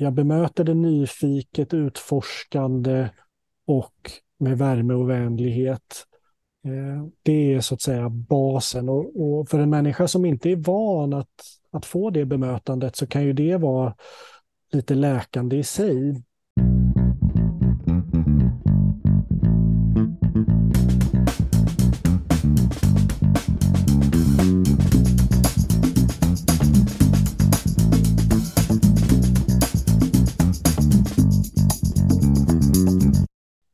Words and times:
jag 0.00 0.12
bemöter 0.12 0.64
det 0.64 0.74
nyfiket, 0.74 1.74
utforskande 1.74 3.08
och 3.66 4.10
med 4.38 4.58
värme 4.58 4.94
och 4.94 5.10
vänlighet. 5.10 6.06
Eh, 6.64 7.08
det 7.22 7.54
är 7.54 7.60
så 7.60 7.74
att 7.74 7.80
säga 7.80 8.08
basen 8.08 8.88
och, 8.88 9.22
och, 9.22 9.48
för 9.48 9.58
en 9.58 9.70
människa 9.70 10.08
som 10.08 10.24
inte 10.24 10.50
är 10.50 10.56
van 10.56 11.12
att, 11.12 11.28
att 11.70 11.86
få 11.86 12.10
det 12.10 12.24
bemötandet 12.24 12.96
så 12.96 13.06
kan 13.06 13.24
ju 13.24 13.32
det 13.32 13.56
vara 13.56 13.94
lite 14.72 14.94
läkande 14.94 15.56
i 15.56 15.64
sig. 15.64 16.22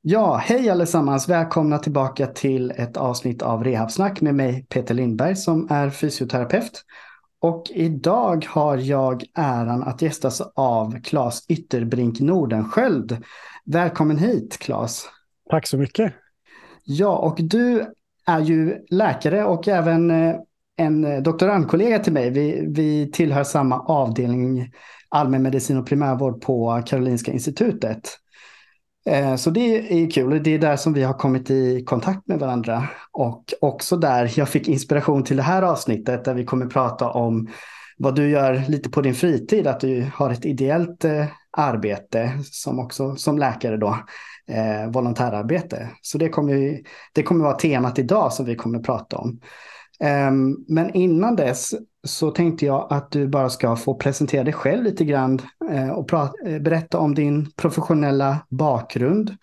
Ja, 0.08 0.36
hej 0.36 0.70
allesammans! 0.70 1.28
Välkomna 1.28 1.78
tillbaka 1.78 2.26
till 2.26 2.70
ett 2.70 2.96
avsnitt 2.96 3.42
av 3.42 3.64
Rehabsnack 3.64 4.20
med 4.20 4.34
mig 4.34 4.66
Peter 4.68 4.94
Lindberg 4.94 5.36
som 5.36 5.68
är 5.70 5.90
fysioterapeut. 5.90 6.84
Och 7.40 7.64
idag 7.74 8.46
har 8.48 8.76
jag 8.76 9.24
äran 9.34 9.82
att 9.82 10.02
gästas 10.02 10.40
av 10.54 11.00
Claes 11.02 11.46
Ytterbrink 11.48 12.20
Nordenskjöld. 12.20 13.16
Välkommen 13.64 14.18
hit 14.18 14.58
Claes! 14.58 15.08
Tack 15.50 15.66
så 15.66 15.78
mycket! 15.78 16.12
Ja, 16.84 17.16
och 17.16 17.36
du 17.38 17.84
är 18.26 18.40
ju 18.40 18.84
läkare 18.90 19.44
och 19.44 19.68
även 19.68 20.10
eh, 20.10 20.36
en 20.76 21.22
doktorandkollega 21.22 21.98
till 21.98 22.12
mig. 22.12 22.30
Vi, 22.30 22.64
vi 22.68 23.10
tillhör 23.12 23.44
samma 23.44 23.80
avdelning 23.80 24.72
allmänmedicin 25.08 25.78
och 25.78 25.86
primärvård 25.86 26.42
på 26.42 26.82
Karolinska 26.86 27.32
institutet. 27.32 28.18
Eh, 29.06 29.36
så 29.36 29.50
det 29.50 29.92
är 30.02 30.10
kul. 30.10 30.42
Det 30.42 30.54
är 30.54 30.58
där 30.58 30.76
som 30.76 30.92
vi 30.92 31.02
har 31.02 31.14
kommit 31.14 31.50
i 31.50 31.84
kontakt 31.84 32.28
med 32.28 32.38
varandra. 32.38 32.88
Och 33.12 33.44
också 33.60 33.96
där 33.96 34.32
jag 34.36 34.48
fick 34.48 34.68
inspiration 34.68 35.24
till 35.24 35.36
det 35.36 35.42
här 35.42 35.62
avsnittet 35.62 36.24
där 36.24 36.34
vi 36.34 36.44
kommer 36.44 36.66
prata 36.66 37.10
om 37.10 37.48
vad 37.98 38.14
du 38.14 38.30
gör 38.30 38.62
lite 38.68 38.90
på 38.90 39.00
din 39.00 39.14
fritid. 39.14 39.66
Att 39.66 39.80
du 39.80 40.10
har 40.14 40.30
ett 40.30 40.44
ideellt 40.44 41.04
eh, 41.04 41.24
arbete 41.50 42.32
som 42.44 42.78
också 42.78 43.16
som 43.16 43.38
läkare 43.38 43.76
då. 43.76 43.98
Eh, 44.48 44.90
volontärarbete. 44.90 45.88
Så 46.02 46.18
det 46.18 46.28
kommer, 46.28 46.80
det 47.12 47.22
kommer 47.22 47.44
vara 47.44 47.56
temat 47.56 47.98
idag 47.98 48.32
som 48.32 48.46
vi 48.46 48.54
kommer 48.54 48.78
prata 48.78 49.16
om. 49.16 49.40
Um, 50.00 50.64
men 50.68 50.94
innan 50.94 51.36
dess 51.36 51.74
så 52.04 52.30
tänkte 52.30 52.66
jag 52.66 52.86
att 52.90 53.10
du 53.10 53.28
bara 53.28 53.50
ska 53.50 53.76
få 53.76 53.94
presentera 53.94 54.44
dig 54.44 54.52
själv 54.52 54.84
lite 54.84 55.04
grann 55.04 55.40
uh, 55.70 55.90
och 55.90 56.12
eh, 56.12 56.60
berätta 56.60 56.98
om 56.98 57.14
din 57.14 57.52
professionella 57.52 58.46
bakgrund 58.48 59.36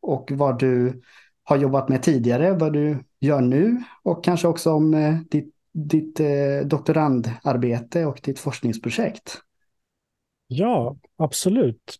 och 0.00 0.32
vad 0.32 0.58
du 0.58 1.02
har 1.44 1.56
jobbat 1.56 1.88
med 1.88 2.02
tidigare, 2.02 2.52
vad 2.52 2.72
du 2.72 3.04
gör 3.20 3.40
nu 3.40 3.82
och 4.02 4.24
kanske 4.24 4.48
också 4.48 4.72
om 4.72 4.94
uh, 4.94 5.20
ditt, 5.30 5.54
ditt 5.72 6.20
doktorandarbete 6.64 8.04
och 8.04 8.20
ditt 8.22 8.38
forskningsprojekt. 8.38 9.38
Ja, 10.46 10.96
absolut. 11.16 11.94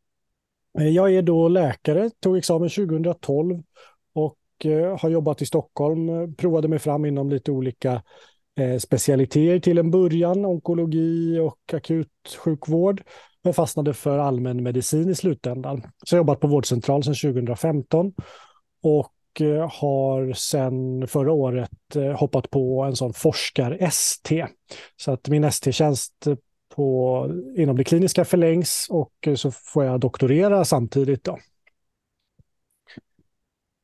Jag 0.72 1.14
är 1.14 1.22
då 1.22 1.48
läkare, 1.48 2.10
tog 2.20 2.38
examen 2.38 2.68
2012 2.68 3.62
Eh, 4.64 4.98
har 4.98 5.08
jobbat 5.08 5.42
i 5.42 5.46
Stockholm, 5.46 6.34
provade 6.34 6.68
mig 6.68 6.78
fram 6.78 7.04
inom 7.04 7.30
lite 7.30 7.50
olika 7.50 8.02
eh, 8.60 8.78
specialiteter 8.78 9.60
till 9.60 9.78
en 9.78 9.90
början, 9.90 10.44
onkologi 10.44 11.38
och 11.38 11.74
akutsjukvård, 11.74 13.02
men 13.44 13.54
fastnade 13.54 13.94
för 13.94 14.18
allmänmedicin 14.18 15.10
i 15.10 15.14
slutändan. 15.14 15.82
Så 16.04 16.14
jag 16.14 16.18
har 16.18 16.24
jobbat 16.24 16.40
på 16.40 16.46
vårdcentral 16.46 17.04
sedan 17.04 17.14
2015 17.14 18.12
och 18.82 19.40
eh, 19.40 19.70
har 19.80 20.32
sedan 20.32 21.06
förra 21.08 21.32
året 21.32 21.70
hoppat 22.16 22.50
på 22.50 22.82
en 22.82 22.96
sån 22.96 23.12
forskar-ST. 23.12 24.46
Så 24.96 25.12
att 25.12 25.28
min 25.28 25.44
ST-tjänst 25.44 26.26
på, 26.74 27.26
inom 27.56 27.76
det 27.76 27.84
kliniska 27.84 28.24
förlängs 28.24 28.86
och 28.90 29.28
så 29.36 29.50
får 29.50 29.84
jag 29.84 30.00
doktorera 30.00 30.64
samtidigt. 30.64 31.24
Då. 31.24 31.38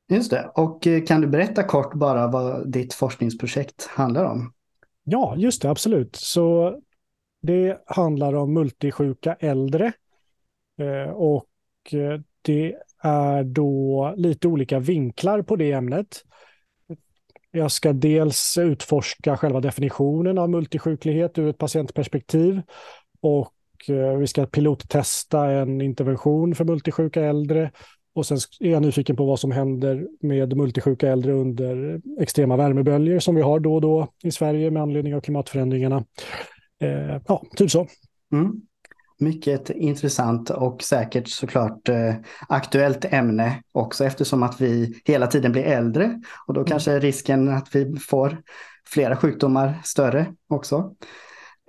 Just 0.09 0.31
det. 0.31 0.51
Och 0.55 0.87
eh, 0.87 1.05
kan 1.05 1.21
du 1.21 1.27
berätta 1.27 1.63
kort 1.63 1.95
bara 1.95 2.27
vad 2.27 2.73
ditt 2.73 2.95
forskningsprojekt 2.95 3.87
handlar 3.87 4.25
om? 4.25 4.53
Ja, 5.05 5.35
just 5.37 5.63
det, 5.63 5.71
absolut. 5.71 6.17
Så 6.17 6.79
det 7.43 7.83
handlar 7.87 8.35
om 8.35 8.55
multisjuka 8.55 9.35
äldre 9.41 9.93
eh, 10.79 11.11
och 11.11 11.47
eh, 11.93 12.21
det 12.43 12.75
är 13.03 13.45
då 13.45 14.15
lite 14.17 14.49
olika 14.49 14.79
vinklar 14.79 15.43
på 15.43 15.57
det 15.57 15.73
ämnet. 15.73 16.23
Jag 17.51 17.73
ska 17.73 17.93
dels 17.93 18.59
utforska 18.59 19.37
själva 19.37 19.61
definitionen 19.61 20.39
av 20.39 20.51
multisjuklighet 20.51 21.39
ur 21.39 21.49
ett 21.49 21.59
patientperspektiv 21.59 22.63
och 23.21 23.51
vi 24.19 24.27
ska 24.27 24.47
pilottesta 24.47 25.51
en 25.51 25.81
intervention 25.81 26.55
för 26.55 26.65
multisjuka 26.65 27.25
äldre 27.25 27.71
och 28.15 28.27
sen 28.27 28.39
är 28.61 28.71
jag 28.71 28.83
nyfiken 28.83 29.17
på 29.17 29.25
vad 29.25 29.41
som 29.41 29.51
händer 29.51 30.09
med 30.21 30.57
multisjuka 30.57 31.09
äldre 31.09 31.33
under 31.33 32.01
extrema 32.21 32.57
värmeböljor 32.57 33.19
som 33.19 33.35
vi 33.35 33.43
har 33.43 33.61
då 33.61 33.75
och 33.75 33.81
då 33.81 34.09
i 34.23 34.31
Sverige 34.31 34.71
med 34.71 34.83
anledning 34.83 35.15
av 35.15 35.21
klimatförändringarna. 35.21 36.05
Eh, 36.81 37.21
ja, 37.27 37.43
typ 37.57 37.71
så. 37.71 37.87
Mm. 38.33 38.53
Mycket 39.19 39.71
intressant 39.71 40.51
och 40.51 40.83
säkert 40.83 41.29
såklart 41.29 41.89
eh, 41.89 42.15
aktuellt 42.49 43.05
ämne 43.05 43.63
också 43.73 44.05
eftersom 44.05 44.43
att 44.43 44.61
vi 44.61 45.01
hela 45.05 45.27
tiden 45.27 45.53
blir 45.53 45.63
äldre 45.63 46.21
och 46.47 46.55
då 46.55 46.61
mm. 46.61 46.69
kanske 46.69 46.99
risken 46.99 47.49
att 47.49 47.75
vi 47.75 47.97
får 47.97 48.43
flera 48.87 49.17
sjukdomar 49.17 49.81
större 49.85 50.27
också. 50.49 50.95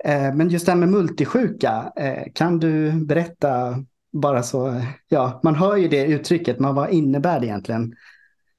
Eh, 0.04 0.34
men 0.34 0.48
just 0.48 0.66
det 0.66 0.72
här 0.72 0.78
med 0.78 0.88
multisjuka, 0.88 1.92
eh, 1.96 2.22
kan 2.34 2.58
du 2.58 2.92
berätta 2.92 3.84
bara 4.20 4.42
så, 4.42 4.82
ja, 5.08 5.40
man 5.42 5.54
hör 5.54 5.76
ju 5.76 5.88
det 5.88 6.04
uttrycket, 6.04 6.58
men 6.58 6.74
vad 6.74 6.90
innebär 6.90 7.40
det 7.40 7.46
egentligen? 7.46 7.94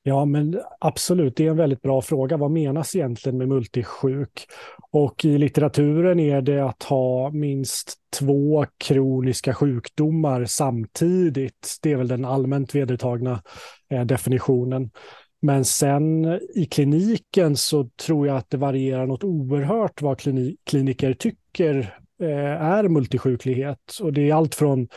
Ja, 0.08 0.26
men 0.26 0.60
absolut, 0.80 1.36
det 1.36 1.46
är 1.46 1.50
en 1.50 1.58
väldigt 1.58 1.82
bra 1.82 2.02
fråga. 2.02 2.38
Vad 2.38 2.52
menas 2.52 2.96
egentligen 2.96 3.38
med 3.38 3.48
multisjuk? 3.48 4.48
Och 4.92 5.26
i 5.26 5.38
litteraturen 5.38 6.20
är 6.20 6.42
det 6.42 6.60
att 6.60 6.84
ha 6.84 7.32
minst 7.32 7.94
två 8.20 8.66
kroniska 8.78 9.54
sjukdomar 9.54 10.46
samtidigt. 10.46 11.78
Det 11.82 11.92
är 11.92 11.96
väl 11.96 12.08
den 12.08 12.26
allmänt 12.26 12.76
vedertagna 12.76 13.42
eh, 13.90 14.06
definitionen. 14.06 14.90
Men 15.42 15.66
sen 15.66 16.26
i 16.56 16.66
kliniken 16.72 17.56
så 17.56 17.90
tror 18.06 18.28
jag 18.28 18.38
att 18.38 18.50
det 18.50 18.58
varierar 18.58 19.06
något 19.06 19.24
oerhört 19.24 20.02
vad 20.02 20.20
kliniker 20.66 21.14
tycker 21.14 21.98
eh, 22.22 22.62
är 22.62 22.88
multisjuklighet. 22.88 23.98
Och 24.02 24.14
det 24.14 24.30
är 24.30 24.34
allt 24.36 24.56
från 24.56 24.88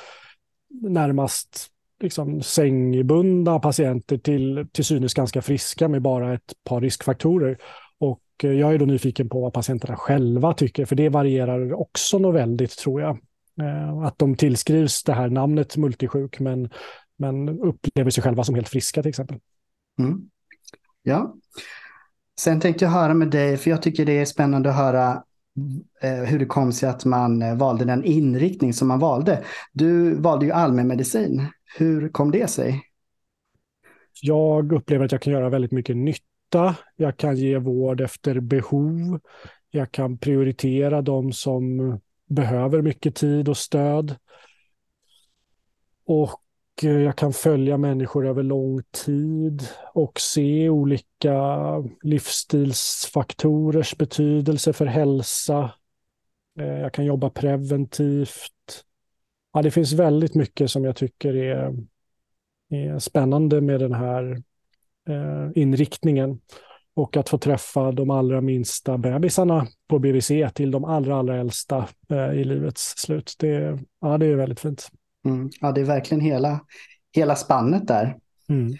närmast 0.70 1.70
liksom 2.00 2.42
sängbundna 2.42 3.58
patienter 3.58 4.18
till 4.18 4.66
till 4.72 4.84
synes 4.84 5.14
ganska 5.14 5.42
friska 5.42 5.88
med 5.88 6.02
bara 6.02 6.34
ett 6.34 6.52
par 6.64 6.80
riskfaktorer. 6.80 7.58
Och 7.98 8.22
eh, 8.42 8.52
jag 8.52 8.74
är 8.74 8.78
då 8.78 8.84
nyfiken 8.84 9.28
på 9.28 9.40
vad 9.40 9.52
patienterna 9.52 9.96
själva 9.96 10.54
tycker, 10.54 10.84
för 10.84 10.96
det 10.96 11.08
varierar 11.08 11.72
också 11.72 12.18
något 12.18 12.34
väldigt 12.34 12.78
tror 12.78 13.00
jag. 13.00 13.18
Eh, 13.60 13.98
att 13.98 14.18
de 14.18 14.36
tillskrivs 14.36 15.02
det 15.02 15.12
här 15.12 15.28
namnet 15.28 15.76
multisjuk, 15.76 16.40
men, 16.40 16.70
men 17.16 17.48
upplever 17.48 18.10
sig 18.10 18.22
själva 18.22 18.44
som 18.44 18.54
helt 18.54 18.68
friska 18.68 19.02
till 19.02 19.08
exempel. 19.08 19.38
Mm. 19.98 20.20
Ja. 21.02 21.34
Sen 22.40 22.60
tänkte 22.60 22.84
jag 22.84 22.92
höra 22.92 23.14
med 23.14 23.30
dig, 23.30 23.56
för 23.56 23.70
jag 23.70 23.82
tycker 23.82 24.04
det 24.04 24.18
är 24.18 24.24
spännande 24.24 24.70
att 24.70 24.76
höra 24.76 25.24
Eh, 26.02 26.24
hur 26.24 26.38
det 26.38 26.46
kom 26.46 26.72
sig 26.72 26.88
att 26.88 27.04
man 27.04 27.42
eh, 27.42 27.56
valde 27.56 27.84
den 27.84 28.04
inriktning 28.04 28.72
som 28.72 28.88
man 28.88 28.98
valde. 28.98 29.44
Du 29.72 30.14
valde 30.14 30.46
ju 30.46 30.52
allmänmedicin. 30.52 31.46
Hur 31.78 32.08
kom 32.08 32.30
det 32.30 32.50
sig? 32.50 32.82
Jag 34.22 34.72
upplever 34.72 35.04
att 35.04 35.12
jag 35.12 35.22
kan 35.22 35.32
göra 35.32 35.48
väldigt 35.48 35.72
mycket 35.72 35.96
nytta. 35.96 36.76
Jag 36.96 37.16
kan 37.16 37.36
ge 37.36 37.58
vård 37.58 38.00
efter 38.00 38.40
behov. 38.40 39.20
Jag 39.70 39.92
kan 39.92 40.18
prioritera 40.18 41.02
de 41.02 41.32
som 41.32 41.98
behöver 42.28 42.82
mycket 42.82 43.14
tid 43.14 43.48
och 43.48 43.56
stöd. 43.56 44.16
Och 46.06 46.40
Eh, 46.82 46.90
jag 46.90 47.16
kan 47.16 47.32
följa 47.32 47.76
människor 47.76 48.26
över 48.26 48.42
lång 48.42 48.82
tid 49.04 49.68
och 49.94 50.20
se 50.20 50.68
olika 50.68 51.64
livsstilsfaktorers 52.02 53.96
betydelse 53.96 54.72
för 54.72 54.86
hälsa. 54.86 55.70
Eh, 56.58 56.80
jag 56.80 56.92
kan 56.92 57.04
jobba 57.04 57.30
preventivt. 57.30 58.84
Ja, 59.52 59.62
det 59.62 59.70
finns 59.70 59.92
väldigt 59.92 60.34
mycket 60.34 60.70
som 60.70 60.84
jag 60.84 60.96
tycker 60.96 61.36
är, 61.36 61.76
är 62.68 62.98
spännande 62.98 63.60
med 63.60 63.80
den 63.80 63.94
här 63.94 64.42
eh, 65.08 65.50
inriktningen. 65.54 66.40
Och 66.94 67.16
att 67.16 67.28
få 67.28 67.38
träffa 67.38 67.92
de 67.92 68.10
allra 68.10 68.40
minsta 68.40 68.98
bebisarna 68.98 69.66
på 69.88 69.98
BVC 69.98 70.30
till 70.54 70.70
de 70.70 70.84
allra, 70.84 71.16
allra 71.16 71.36
äldsta 71.40 71.88
eh, 72.08 72.32
i 72.32 72.44
livets 72.44 72.94
slut. 72.96 73.34
Det, 73.38 73.78
ja, 74.00 74.18
det 74.18 74.26
är 74.26 74.34
väldigt 74.34 74.60
fint. 74.60 74.90
Mm. 75.24 75.50
Ja, 75.60 75.72
det 75.72 75.80
är 75.80 75.84
verkligen 75.84 76.20
hela, 76.20 76.60
hela 77.12 77.36
spannet 77.36 77.88
där. 77.88 78.16
Mm. 78.48 78.76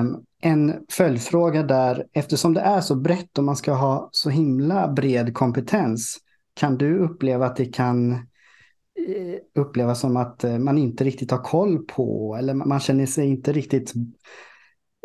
Um, 0.00 0.24
en 0.40 0.84
följdfråga 0.88 1.62
där, 1.62 2.06
eftersom 2.12 2.54
det 2.54 2.60
är 2.60 2.80
så 2.80 2.96
brett 2.96 3.38
och 3.38 3.44
man 3.44 3.56
ska 3.56 3.72
ha 3.72 4.08
så 4.12 4.30
himla 4.30 4.88
bred 4.88 5.34
kompetens, 5.34 6.18
kan 6.54 6.78
du 6.78 6.98
uppleva 6.98 7.46
att 7.46 7.56
det 7.56 7.66
kan 7.66 8.12
eh, 8.12 9.60
upplevas 9.62 10.00
som 10.00 10.16
att 10.16 10.44
eh, 10.44 10.58
man 10.58 10.78
inte 10.78 11.04
riktigt 11.04 11.30
har 11.30 11.42
koll 11.42 11.78
på 11.78 12.36
eller 12.38 12.54
man 12.54 12.80
känner 12.80 13.06
sig 13.06 13.26
inte 13.26 13.52
riktigt 13.52 13.92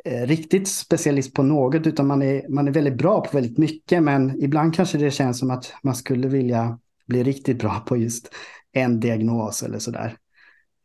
eh, 0.05 0.27
riktigt 0.27 0.67
specialist 0.67 1.33
på 1.33 1.43
något 1.43 1.87
utan 1.87 2.07
man 2.07 2.21
är, 2.21 2.49
man 2.49 2.67
är 2.67 2.71
väldigt 2.71 2.97
bra 2.97 3.21
på 3.21 3.29
väldigt 3.37 3.57
mycket 3.57 4.03
men 4.03 4.43
ibland 4.43 4.75
kanske 4.75 4.97
det 4.97 5.11
känns 5.11 5.39
som 5.39 5.51
att 5.51 5.73
man 5.83 5.95
skulle 5.95 6.27
vilja 6.27 6.79
bli 7.07 7.23
riktigt 7.23 7.59
bra 7.59 7.79
på 7.87 7.97
just 7.97 8.29
en 8.71 8.99
diagnos 8.99 9.63
eller 9.63 9.79
sådär. 9.79 10.17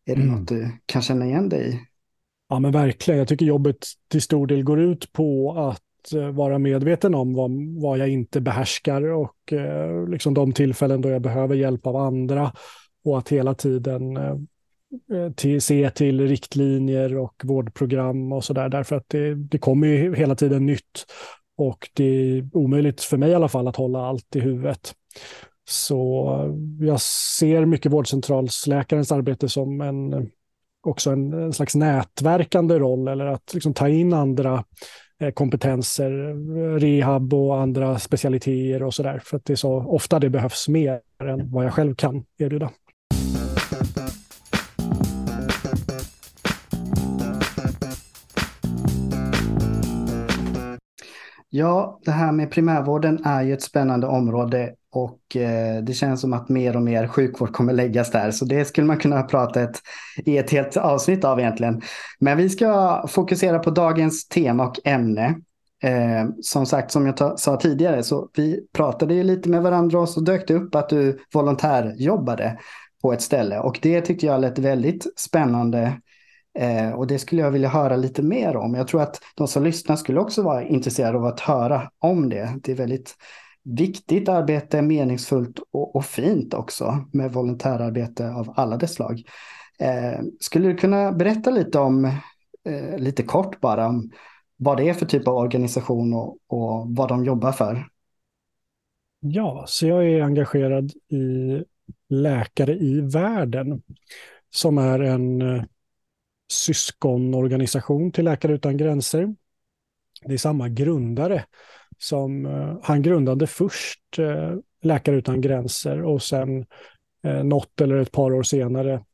Är 0.06 0.16
det 0.16 0.22
mm. 0.22 0.34
något 0.34 0.48
du 0.48 0.70
kan 0.86 1.02
känna 1.02 1.26
igen 1.26 1.48
dig 1.48 1.74
i? 1.74 1.80
Ja, 2.48 2.58
men 2.58 2.72
verkligen. 2.72 3.18
Jag 3.18 3.28
tycker 3.28 3.46
jobbet 3.46 3.86
till 4.08 4.22
stor 4.22 4.46
del 4.46 4.62
går 4.62 4.80
ut 4.80 5.12
på 5.12 5.52
att 5.58 6.12
eh, 6.14 6.30
vara 6.30 6.58
medveten 6.58 7.14
om 7.14 7.34
vad, 7.34 7.50
vad 7.82 7.98
jag 7.98 8.08
inte 8.08 8.40
behärskar 8.40 9.02
och 9.02 9.52
eh, 9.52 10.08
liksom 10.08 10.34
de 10.34 10.52
tillfällen 10.52 11.00
då 11.00 11.08
jag 11.08 11.22
behöver 11.22 11.54
hjälp 11.54 11.86
av 11.86 11.96
andra 11.96 12.52
och 13.04 13.18
att 13.18 13.28
hela 13.28 13.54
tiden 13.54 14.16
eh, 14.16 14.36
eh 15.12 15.32
till, 15.32 15.62
se 15.62 15.90
till 15.90 16.28
riktlinjer 16.28 17.16
och 17.16 17.42
vårdprogram 17.44 18.32
och 18.32 18.44
så 18.44 18.52
där. 18.52 18.68
Därför 18.68 18.96
att 18.96 19.08
det, 19.08 19.34
det 19.34 19.58
kommer 19.58 19.86
ju 19.86 20.14
hela 20.14 20.34
tiden 20.34 20.66
nytt 20.66 21.06
och 21.56 21.90
det 21.94 22.04
är 22.04 22.48
omöjligt 22.52 23.00
för 23.00 23.16
mig 23.16 23.30
i 23.30 23.34
alla 23.34 23.48
fall 23.48 23.68
att 23.68 23.76
hålla 23.76 24.06
allt 24.06 24.36
i 24.36 24.40
huvudet. 24.40 24.94
Så 25.68 26.26
jag 26.80 27.00
ser 27.00 27.64
mycket 27.64 27.92
vårdcentralsläkarens 27.92 29.12
arbete 29.12 29.48
som 29.48 29.80
en 29.80 30.30
också 30.86 31.10
en, 31.10 31.32
en 31.32 31.52
slags 31.52 31.74
nätverkande 31.74 32.78
roll 32.78 33.08
eller 33.08 33.26
att 33.26 33.54
liksom 33.54 33.74
ta 33.74 33.88
in 33.88 34.12
andra 34.12 34.64
eh, 35.20 35.30
kompetenser, 35.30 36.10
rehab 36.78 37.34
och 37.34 37.60
andra 37.60 37.98
specialiteter 37.98 38.82
och 38.82 38.94
så 38.94 39.02
där. 39.02 39.18
För 39.18 39.36
att 39.36 39.44
det 39.44 39.52
är 39.52 39.56
så 39.56 39.72
ofta 39.72 40.18
det 40.18 40.30
behövs 40.30 40.68
mer 40.68 41.00
än 41.24 41.50
vad 41.50 41.64
jag 41.64 41.72
själv 41.72 41.94
kan 41.94 42.24
erbjuda. 42.38 42.70
Ja, 51.48 52.00
det 52.04 52.10
här 52.10 52.32
med 52.32 52.50
primärvården 52.50 53.24
är 53.24 53.42
ju 53.42 53.52
ett 53.52 53.62
spännande 53.62 54.06
område 54.06 54.74
och 54.96 55.36
eh, 55.36 55.82
det 55.82 55.92
känns 55.92 56.20
som 56.20 56.32
att 56.32 56.48
mer 56.48 56.76
och 56.76 56.82
mer 56.82 57.06
sjukvård 57.06 57.52
kommer 57.52 57.72
läggas 57.72 58.10
där. 58.10 58.30
Så 58.30 58.44
det 58.44 58.64
skulle 58.64 58.86
man 58.86 58.98
kunna 58.98 59.22
prata 59.22 59.62
ett, 59.62 59.80
i 60.16 60.38
ett 60.38 60.50
helt 60.50 60.76
avsnitt 60.76 61.24
av 61.24 61.40
egentligen. 61.40 61.82
Men 62.18 62.36
vi 62.36 62.48
ska 62.48 63.04
fokusera 63.08 63.58
på 63.58 63.70
dagens 63.70 64.28
tema 64.28 64.66
och 64.66 64.76
ämne. 64.84 65.34
Eh, 65.82 66.24
som 66.42 66.66
sagt, 66.66 66.90
som 66.90 67.06
jag 67.06 67.40
sa 67.40 67.56
tidigare, 67.56 68.02
så 68.02 68.28
vi 68.36 68.66
pratade 68.72 69.14
ju 69.14 69.22
lite 69.22 69.48
med 69.48 69.62
varandra 69.62 70.00
och 70.00 70.08
så 70.08 70.20
dök 70.20 70.48
det 70.48 70.54
upp 70.54 70.74
att 70.74 70.88
du 70.88 71.18
volontärjobbade 71.34 72.58
på 73.02 73.12
ett 73.12 73.22
ställe. 73.22 73.58
Och 73.58 73.78
det 73.82 74.00
tyckte 74.00 74.26
jag 74.26 74.40
lät 74.40 74.58
väldigt 74.58 75.06
spännande. 75.16 75.92
Eh, 76.58 76.90
och 76.90 77.06
det 77.06 77.18
skulle 77.18 77.42
jag 77.42 77.50
vilja 77.50 77.68
höra 77.68 77.96
lite 77.96 78.22
mer 78.22 78.56
om. 78.56 78.74
Jag 78.74 78.88
tror 78.88 79.02
att 79.02 79.20
de 79.34 79.48
som 79.48 79.64
lyssnar 79.64 79.96
skulle 79.96 80.20
också 80.20 80.42
vara 80.42 80.62
intresserade 80.62 81.18
av 81.18 81.24
att 81.24 81.40
höra 81.40 81.90
om 81.98 82.28
det. 82.28 82.52
Det 82.62 82.72
är 82.72 82.76
väldigt 82.76 83.14
viktigt 83.66 84.28
arbete, 84.28 84.82
meningsfullt 84.82 85.58
och, 85.70 85.96
och 85.96 86.04
fint 86.04 86.54
också 86.54 87.04
med 87.12 87.32
volontärarbete 87.32 88.30
av 88.30 88.54
alla 88.56 88.76
dess 88.76 88.94
slag. 88.94 89.22
Eh, 89.78 90.20
skulle 90.40 90.68
du 90.68 90.76
kunna 90.76 91.12
berätta 91.12 91.50
lite 91.50 91.78
om, 91.78 92.04
eh, 92.64 92.98
lite 92.98 93.22
kort 93.22 93.60
bara, 93.60 93.86
om 93.86 94.10
vad 94.56 94.76
det 94.76 94.88
är 94.88 94.94
för 94.94 95.06
typ 95.06 95.28
av 95.28 95.36
organisation 95.36 96.14
och, 96.14 96.38
och 96.46 96.96
vad 96.96 97.08
de 97.08 97.24
jobbar 97.24 97.52
för? 97.52 97.88
Ja, 99.20 99.64
så 99.68 99.86
jag 99.86 100.08
är 100.08 100.22
engagerad 100.22 100.92
i 101.08 101.64
Läkare 102.08 102.74
i 102.74 103.00
världen 103.00 103.82
som 104.50 104.78
är 104.78 105.00
en 105.00 105.42
eh, 105.42 105.62
syskonorganisation 106.52 108.12
till 108.12 108.24
Läkare 108.24 108.52
utan 108.54 108.76
gränser. 108.76 109.34
Det 110.24 110.34
är 110.34 110.38
samma 110.38 110.68
grundare 110.68 111.44
som 111.98 112.46
eh, 112.46 112.76
han 112.82 113.02
grundade 113.02 113.46
först 113.46 114.18
eh, 114.18 114.54
Läkare 114.82 115.16
utan 115.16 115.40
gränser 115.40 116.02
och 116.02 116.22
sen 116.22 116.66
eh, 117.24 117.44
något 117.44 117.80
eller 117.80 117.96
ett 117.96 118.12
par 118.12 118.34
år 118.34 118.42
senare 118.42 119.04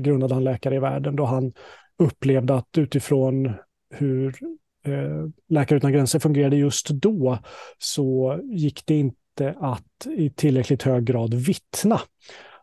grundade 0.00 0.34
han 0.34 0.44
Läkare 0.44 0.74
i 0.74 0.78
världen 0.78 1.16
då 1.16 1.24
han 1.24 1.52
upplevde 1.98 2.54
att 2.54 2.78
utifrån 2.78 3.52
hur 3.94 4.34
Läkare 5.48 5.76
utan 5.76 5.92
gränser 5.92 6.18
fungerade 6.18 6.56
just 6.56 6.88
då 6.88 7.38
så 7.78 8.40
gick 8.44 8.86
det 8.86 8.94
inte 8.94 9.54
att 9.60 10.06
i 10.16 10.30
tillräckligt 10.30 10.82
hög 10.82 11.04
grad 11.04 11.34
vittna. 11.34 12.00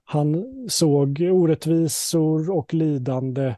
Han 0.04 0.46
såg 0.70 1.22
orättvisor 1.22 2.52
och 2.52 2.74
lidande 2.74 3.56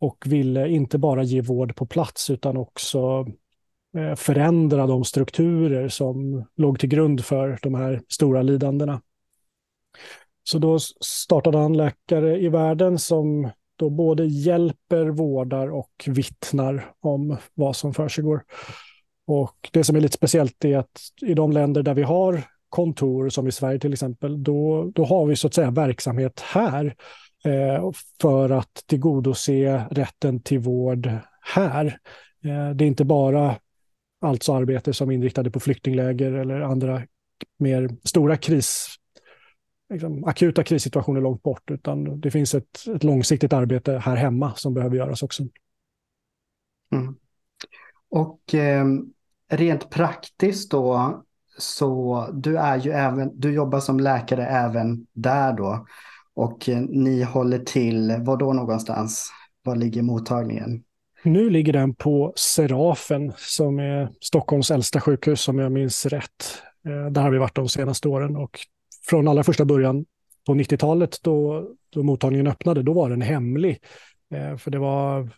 och 0.00 0.24
ville 0.26 0.68
inte 0.68 0.98
bara 0.98 1.22
ge 1.22 1.40
vård 1.40 1.76
på 1.76 1.86
plats 1.86 2.30
utan 2.30 2.56
också 2.56 3.26
Eh, 3.96 4.14
förändra 4.14 4.86
de 4.86 5.04
strukturer 5.04 5.88
som 5.88 6.44
låg 6.56 6.80
till 6.80 6.88
grund 6.88 7.24
för 7.24 7.58
de 7.62 7.74
här 7.74 8.02
stora 8.08 8.42
lidandena. 8.42 9.00
Så 10.42 10.58
då 10.58 10.78
startade 11.00 11.58
han 11.58 11.76
Läkare 11.76 12.38
i 12.38 12.48
världen 12.48 12.98
som 12.98 13.50
då 13.76 13.90
både 13.90 14.26
hjälper, 14.26 15.06
vårdar 15.06 15.68
och 15.68 16.04
vittnar 16.06 16.92
om 17.00 17.36
vad 17.54 17.76
som 17.76 17.94
försiggår. 17.94 18.44
Och 19.26 19.70
det 19.72 19.84
som 19.84 19.96
är 19.96 20.00
lite 20.00 20.14
speciellt 20.14 20.64
är 20.64 20.78
att 20.78 21.00
i 21.22 21.34
de 21.34 21.52
länder 21.52 21.82
där 21.82 21.94
vi 21.94 22.02
har 22.02 22.42
kontor, 22.68 23.28
som 23.28 23.48
i 23.48 23.52
Sverige 23.52 23.78
till 23.78 23.92
exempel, 23.92 24.42
då, 24.42 24.90
då 24.94 25.04
har 25.04 25.26
vi 25.26 25.36
så 25.36 25.46
att 25.46 25.54
säga 25.54 25.70
verksamhet 25.70 26.40
här 26.40 26.94
eh, 27.44 27.90
för 28.20 28.50
att 28.50 28.82
tillgodose 28.86 29.84
rätten 29.90 30.40
till 30.40 30.58
vård 30.58 31.10
här. 31.40 31.86
Eh, 32.44 32.70
det 32.74 32.84
är 32.84 32.88
inte 32.88 33.04
bara 33.04 33.56
alltså 34.20 34.54
arbete 34.54 34.92
som 34.92 35.10
är 35.10 35.14
inriktade 35.14 35.50
på 35.50 35.60
flyktingläger 35.60 36.32
eller 36.32 36.60
andra 36.60 37.02
mer 37.58 37.90
stora 38.04 38.36
kris, 38.36 38.88
liksom, 39.90 40.24
akuta 40.24 40.64
krissituationer 40.64 41.20
långt 41.20 41.42
bort, 41.42 41.70
utan 41.70 42.20
det 42.20 42.30
finns 42.30 42.54
ett, 42.54 42.86
ett 42.94 43.04
långsiktigt 43.04 43.52
arbete 43.52 43.98
här 43.98 44.16
hemma 44.16 44.54
som 44.54 44.74
behöver 44.74 44.96
göras 44.96 45.22
också. 45.22 45.42
Mm. 46.92 47.16
Och 48.10 48.54
eh, 48.54 48.86
rent 49.50 49.90
praktiskt 49.90 50.70
då, 50.70 51.22
så 51.58 52.26
du 52.32 52.56
är 52.58 52.76
ju 52.76 52.90
även, 52.90 53.40
du 53.40 53.52
jobbar 53.52 53.80
som 53.80 54.00
läkare 54.00 54.46
även 54.46 55.06
där 55.12 55.52
då. 55.52 55.86
Och 56.34 56.68
eh, 56.68 56.80
ni 56.80 57.22
håller 57.22 57.58
till, 57.58 58.16
var 58.20 58.36
då 58.36 58.52
någonstans? 58.52 59.30
Var 59.62 59.76
ligger 59.76 60.02
mottagningen? 60.02 60.84
Nu 61.28 61.50
ligger 61.50 61.72
den 61.72 61.94
på 61.94 62.32
Serafen 62.36 63.32
som 63.36 63.78
är 63.78 64.08
Stockholms 64.20 64.70
äldsta 64.70 65.00
sjukhus 65.00 65.48
om 65.48 65.58
jag 65.58 65.72
minns 65.72 66.06
rätt. 66.06 66.62
Eh, 66.86 67.10
där 67.10 67.22
har 67.22 67.30
vi 67.30 67.38
varit 67.38 67.54
de 67.54 67.68
senaste 67.68 68.08
åren 68.08 68.36
och 68.36 68.60
från 69.08 69.28
allra 69.28 69.44
första 69.44 69.64
början 69.64 70.04
på 70.46 70.54
90-talet 70.54 71.18
då, 71.22 71.68
då 71.90 72.02
mottagningen 72.02 72.46
öppnade, 72.46 72.82
då 72.82 72.92
var 72.92 73.10
den 73.10 73.22
hemlig. 73.22 73.78
Eh, 74.34 74.56
för 74.56 74.70
det 74.70 74.78
var, 74.78 75.28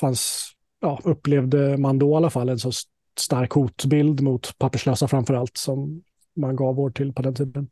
fanns, 0.00 0.52
ja, 0.80 1.00
upplevde 1.04 1.76
man 1.76 1.98
då 1.98 2.12
i 2.12 2.14
alla 2.14 2.30
fall 2.30 2.48
en 2.48 2.58
så 2.58 2.70
stark 3.18 3.52
hotbild 3.52 4.20
mot 4.20 4.58
papperslösa 4.58 5.08
framför 5.08 5.34
allt 5.34 5.56
som 5.56 6.02
man 6.36 6.56
gav 6.56 6.74
vård 6.74 6.96
till 6.96 7.12
på 7.12 7.22
den 7.22 7.34
tiden. 7.34 7.68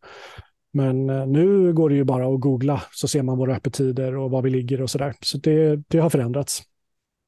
Men 0.72 1.10
eh, 1.10 1.26
nu 1.26 1.72
går 1.72 1.88
det 1.88 1.94
ju 1.94 2.04
bara 2.04 2.34
att 2.34 2.40
googla 2.40 2.82
så 2.92 3.08
ser 3.08 3.22
man 3.22 3.38
våra 3.38 3.56
öppettider 3.56 4.16
och 4.16 4.30
var 4.30 4.42
vi 4.42 4.50
ligger 4.50 4.82
och 4.82 4.90
så 4.90 4.98
där. 4.98 5.14
Så 5.20 5.38
det, 5.38 5.76
det 5.88 5.98
har 5.98 6.10
förändrats. 6.10 6.62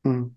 Mm. 0.05 0.35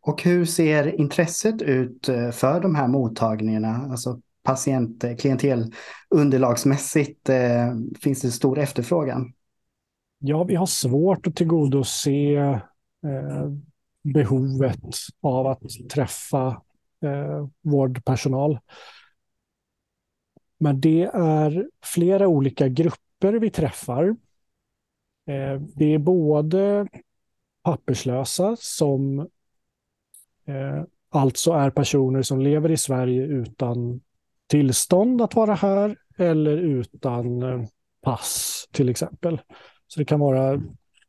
Och 0.00 0.22
hur 0.22 0.44
ser 0.44 1.00
intresset 1.00 1.62
ut 1.62 2.08
eh, 2.08 2.30
för 2.30 2.60
de 2.60 2.74
här 2.74 2.88
mottagningarna? 2.88 3.88
Alltså 3.90 4.20
patient, 4.42 5.04
klientel, 5.20 5.72
underlagsmässigt 6.10 7.28
eh, 7.28 7.74
finns 8.00 8.20
det 8.20 8.30
stor 8.30 8.58
efterfrågan? 8.58 9.32
Ja, 10.18 10.44
vi 10.44 10.54
har 10.54 10.66
svårt 10.66 11.26
att 11.26 11.36
tillgodose 11.36 12.10
eh, 12.10 13.50
behovet 14.14 14.80
av 15.20 15.46
att 15.46 15.62
träffa 15.92 16.62
eh, 17.02 17.46
vårdpersonal. 17.62 18.58
Men 20.58 20.80
det 20.80 21.02
är 21.14 21.68
flera 21.84 22.28
olika 22.28 22.68
grupper 22.68 23.32
vi 23.32 23.50
träffar. 23.50 24.16
Eh, 25.26 25.60
det 25.60 25.94
är 25.94 25.98
både 25.98 26.88
papperslösa 27.66 28.56
som 28.58 29.18
eh, 30.46 30.82
alltså 31.10 31.52
är 31.52 31.70
personer 31.70 32.22
som 32.22 32.40
lever 32.40 32.70
i 32.70 32.76
Sverige 32.76 33.22
utan 33.22 34.00
tillstånd 34.46 35.22
att 35.22 35.34
vara 35.34 35.54
här 35.54 35.96
eller 36.18 36.56
utan 36.56 37.42
eh, 37.42 37.62
pass 38.02 38.64
till 38.72 38.88
exempel. 38.88 39.40
Så 39.86 40.00
det 40.00 40.04
kan 40.04 40.20
vara 40.20 40.62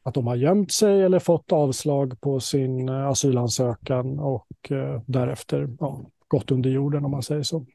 att 0.03 0.13
de 0.13 0.27
har 0.27 0.35
gömt 0.35 0.71
sig 0.71 1.01
eller 1.01 1.19
fått 1.19 1.51
avslag 1.51 2.21
på 2.21 2.39
sin 2.39 2.89
eh, 2.89 3.07
asylansökan 3.07 4.19
och 4.19 4.71
eh, 4.71 5.01
därefter 5.05 5.69
ja, 5.79 6.09
gått 6.27 6.51
under 6.51 6.69
jorden 6.69 7.05
om 7.05 7.11
man 7.11 7.23
säger 7.23 7.43
så. 7.43 7.65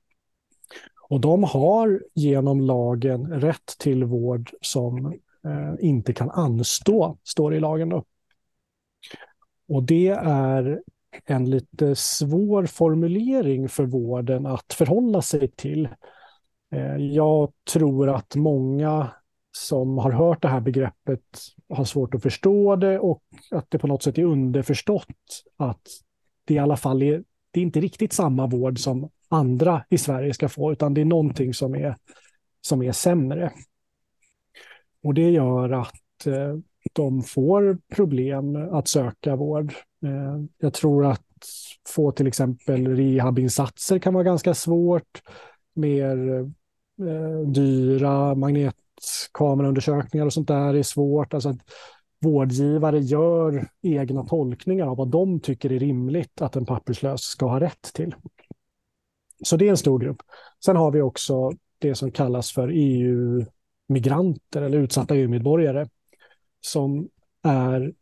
Och 1.08 1.20
de 1.20 1.44
har 1.44 2.02
genom 2.14 2.60
lagen 2.60 3.40
rätt 3.40 3.76
till 3.78 4.04
vård 4.04 4.50
som 4.60 5.06
eh, 5.44 5.74
inte 5.80 6.12
kan 6.12 6.30
anstå, 6.30 7.18
står 7.24 7.50
det 7.50 7.56
i 7.56 7.60
lagen. 7.60 7.88
Då. 7.88 8.04
Och 9.68 9.82
det 9.82 10.08
är 10.24 10.82
en 11.24 11.50
lite 11.50 11.94
svår 11.94 12.66
formulering 12.66 13.68
för 13.68 13.84
vården 13.84 14.46
att 14.46 14.72
förhålla 14.72 15.22
sig 15.22 15.48
till. 15.48 15.88
Eh, 16.74 16.96
jag 16.96 17.52
tror 17.72 18.08
att 18.08 18.36
många 18.36 19.10
som 19.52 19.98
har 19.98 20.10
hört 20.10 20.42
det 20.42 20.48
här 20.48 20.60
begreppet 20.60 21.20
har 21.68 21.84
svårt 21.84 22.14
att 22.14 22.22
förstå 22.22 22.76
det 22.76 22.98
och 22.98 23.22
att 23.50 23.70
det 23.70 23.78
på 23.78 23.86
något 23.86 24.02
sätt 24.02 24.18
är 24.18 24.24
underförstått 24.24 25.42
att 25.56 25.80
det 26.44 26.54
i 26.54 26.58
alla 26.58 26.76
fall 26.76 27.02
är, 27.02 27.24
det 27.50 27.60
är 27.60 27.64
inte 27.64 27.80
riktigt 27.80 28.12
samma 28.12 28.46
vård 28.46 28.78
som 28.78 29.10
andra 29.28 29.84
i 29.88 29.98
Sverige 29.98 30.34
ska 30.34 30.48
få, 30.48 30.72
utan 30.72 30.94
det 30.94 31.00
är 31.00 31.04
någonting 31.04 31.54
som 31.54 31.74
är, 31.74 31.96
som 32.60 32.82
är 32.82 32.92
sämre. 32.92 33.52
Och 35.02 35.14
det 35.14 35.30
gör 35.30 35.70
att 35.70 36.26
eh, 36.26 36.56
de 36.92 37.22
får 37.22 37.78
problem 37.94 38.56
att 38.56 38.88
söka 38.88 39.36
vård. 39.36 39.74
Eh, 40.04 40.44
jag 40.58 40.74
tror 40.74 41.06
att 41.06 41.22
få 41.88 42.12
till 42.12 42.26
exempel 42.26 42.96
rehabinsatser 42.96 43.98
kan 43.98 44.14
vara 44.14 44.24
ganska 44.24 44.54
svårt. 44.54 45.22
Mer 45.74 46.38
eh, 47.00 47.46
dyra 47.46 48.34
magnetkameraundersökningar 48.34 50.26
och 50.26 50.32
sånt 50.32 50.48
där 50.48 50.74
är 50.74 50.82
svårt. 50.82 51.34
Alltså 51.34 51.48
att 51.48 51.60
vårdgivare 52.20 52.98
gör 52.98 53.68
egna 53.82 54.24
tolkningar 54.24 54.86
av 54.86 54.96
vad 54.96 55.08
de 55.08 55.40
tycker 55.40 55.72
är 55.72 55.78
rimligt 55.78 56.42
att 56.42 56.56
en 56.56 56.66
papperslös 56.66 57.22
ska 57.22 57.46
ha 57.46 57.60
rätt 57.60 57.90
till. 57.94 58.14
Så 59.44 59.56
det 59.56 59.66
är 59.66 59.70
en 59.70 59.76
stor 59.76 59.98
grupp. 59.98 60.22
Sen 60.64 60.76
har 60.76 60.90
vi 60.90 61.00
också 61.00 61.52
det 61.78 61.94
som 61.94 62.10
kallas 62.10 62.52
för 62.52 62.70
EU-migranter 62.74 64.62
eller 64.62 64.78
utsatta 64.78 65.16
EU-medborgare 65.16 65.88
som 66.62 67.08
är 67.42 67.92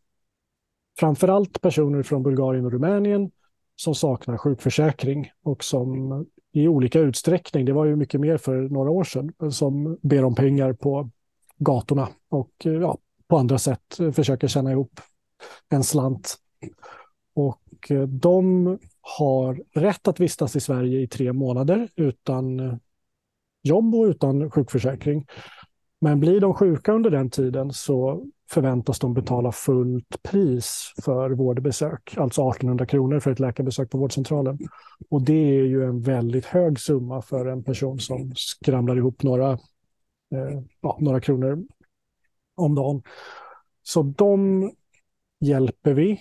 framförallt 0.98 1.60
personer 1.60 2.02
från 2.02 2.22
Bulgarien 2.22 2.64
och 2.64 2.72
Rumänien 2.72 3.30
som 3.76 3.94
saknar 3.94 4.36
sjukförsäkring 4.36 5.30
och 5.42 5.64
som 5.64 6.26
i 6.52 6.68
olika 6.68 7.00
utsträckning, 7.00 7.64
det 7.64 7.72
var 7.72 7.84
ju 7.84 7.96
mycket 7.96 8.20
mer 8.20 8.36
för 8.36 8.56
några 8.56 8.90
år 8.90 9.04
sedan, 9.04 9.52
som 9.52 9.98
ber 10.02 10.24
om 10.24 10.34
pengar 10.34 10.72
på 10.72 11.10
gatorna 11.58 12.08
och 12.28 12.50
eh, 12.64 12.72
ja, 12.72 12.98
på 13.28 13.38
andra 13.38 13.58
sätt 13.58 13.98
försöker 14.12 14.48
tjäna 14.48 14.70
ihop 14.72 15.00
en 15.68 15.84
slant. 15.84 16.36
Och 17.34 17.90
eh, 17.90 18.02
de 18.02 18.66
har 19.00 19.62
rätt 19.74 20.08
att 20.08 20.20
vistas 20.20 20.56
i 20.56 20.60
Sverige 20.60 21.00
i 21.00 21.06
tre 21.06 21.32
månader 21.32 21.88
utan 21.96 22.60
eh, 22.60 22.74
jobb 23.62 23.94
och 23.94 24.04
utan 24.04 24.50
sjukförsäkring. 24.50 25.26
Men 26.00 26.20
blir 26.20 26.40
de 26.40 26.54
sjuka 26.54 26.92
under 26.92 27.10
den 27.10 27.30
tiden 27.30 27.72
så 27.72 28.26
förväntas 28.50 28.98
de 28.98 29.14
betala 29.14 29.52
fullt 29.52 30.22
pris 30.22 30.94
för 31.02 31.30
vårdbesök, 31.30 32.14
alltså 32.16 32.50
1800 32.50 32.86
kronor 32.86 33.20
för 33.20 33.30
ett 33.30 33.40
läkarbesök 33.40 33.90
på 33.90 33.98
vårdcentralen. 33.98 34.58
Och 35.10 35.22
det 35.22 35.58
är 35.58 35.64
ju 35.64 35.84
en 35.84 36.00
väldigt 36.00 36.46
hög 36.46 36.80
summa 36.80 37.22
för 37.22 37.46
en 37.46 37.64
person 37.64 37.98
som 37.98 38.32
skramlar 38.36 38.96
ihop 38.96 39.22
några, 39.22 39.52
eh, 40.32 40.62
ja, 40.80 40.98
några 41.00 41.20
kronor 41.20 41.58
om 42.54 42.74
dagen. 42.74 43.02
Så 43.82 44.02
de 44.02 44.70
hjälper 45.40 45.94
vi 45.94 46.20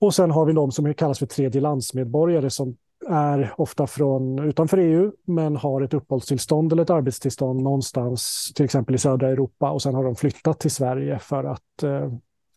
och 0.00 0.14
sen 0.14 0.30
har 0.30 0.46
vi 0.46 0.52
de 0.52 0.72
som 0.72 0.94
kallas 0.94 1.18
för 1.18 1.26
tredje 1.26 1.60
landsmedborgare 1.60 2.50
som 2.50 2.76
är 3.08 3.54
ofta 3.56 3.86
från 3.86 4.38
utanför 4.38 4.78
EU 4.78 5.12
men 5.26 5.56
har 5.56 5.80
ett 5.80 5.94
uppehållstillstånd 5.94 6.72
eller 6.72 6.82
ett 6.82 6.90
arbetstillstånd 6.90 7.62
någonstans, 7.62 8.52
till 8.54 8.64
exempel 8.64 8.94
i 8.94 8.98
södra 8.98 9.28
Europa 9.28 9.70
och 9.70 9.82
sen 9.82 9.94
har 9.94 10.04
de 10.04 10.14
flyttat 10.14 10.60
till 10.60 10.70
Sverige 10.70 11.18
för 11.18 11.44
att 11.44 11.82
eh, 11.82 12.12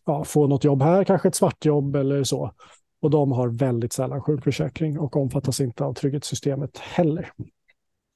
ja, 0.06 0.24
få 0.24 0.46
något 0.46 0.64
jobb 0.64 0.82
här, 0.82 1.04
kanske 1.04 1.28
ett 1.28 1.34
svartjobb 1.34 1.96
eller 1.96 2.24
så. 2.24 2.52
Och 3.00 3.10
de 3.10 3.32
har 3.32 3.48
väldigt 3.48 3.92
sällan 3.92 4.22
sjukförsäkring 4.22 4.98
och 4.98 5.16
omfattas 5.16 5.60
inte 5.60 5.84
av 5.84 5.94
trygghetssystemet 5.94 6.78
heller. 6.78 7.30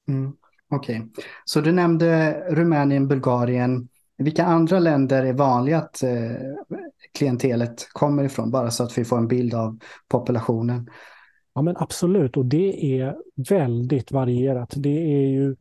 Mm, 0.08 0.32
Okej, 0.70 0.99
okay. 0.99 1.25
så 1.44 1.60
du 1.60 1.72
nämnde 1.72 2.32
Rumänien, 2.50 3.08
Bulgarien. 3.08 3.88
Vilka 4.18 4.44
andra 4.44 4.78
länder 4.78 5.25
är 5.25 5.32
vanliga 5.32 5.78
att 5.78 6.02
eh, 6.02 6.10
klientelet 7.18 7.88
kommer 7.92 8.25
ifrån, 8.25 8.50
bara 8.50 8.70
så 8.70 8.84
att 8.84 8.99
vi 8.99 9.04
får 9.04 9.18
en 9.18 9.28
bild 9.28 9.54
av 9.54 9.78
populationen. 10.08 10.90
Ja, 11.54 11.62
men 11.62 11.76
absolut, 11.76 12.37
och 12.37 12.47
det 12.47 13.00
är 13.00 13.16
väldigt 13.49 14.12
varierat. 14.12 14.75
Det 14.76 15.14
är 15.14 15.28
ju 15.28 15.57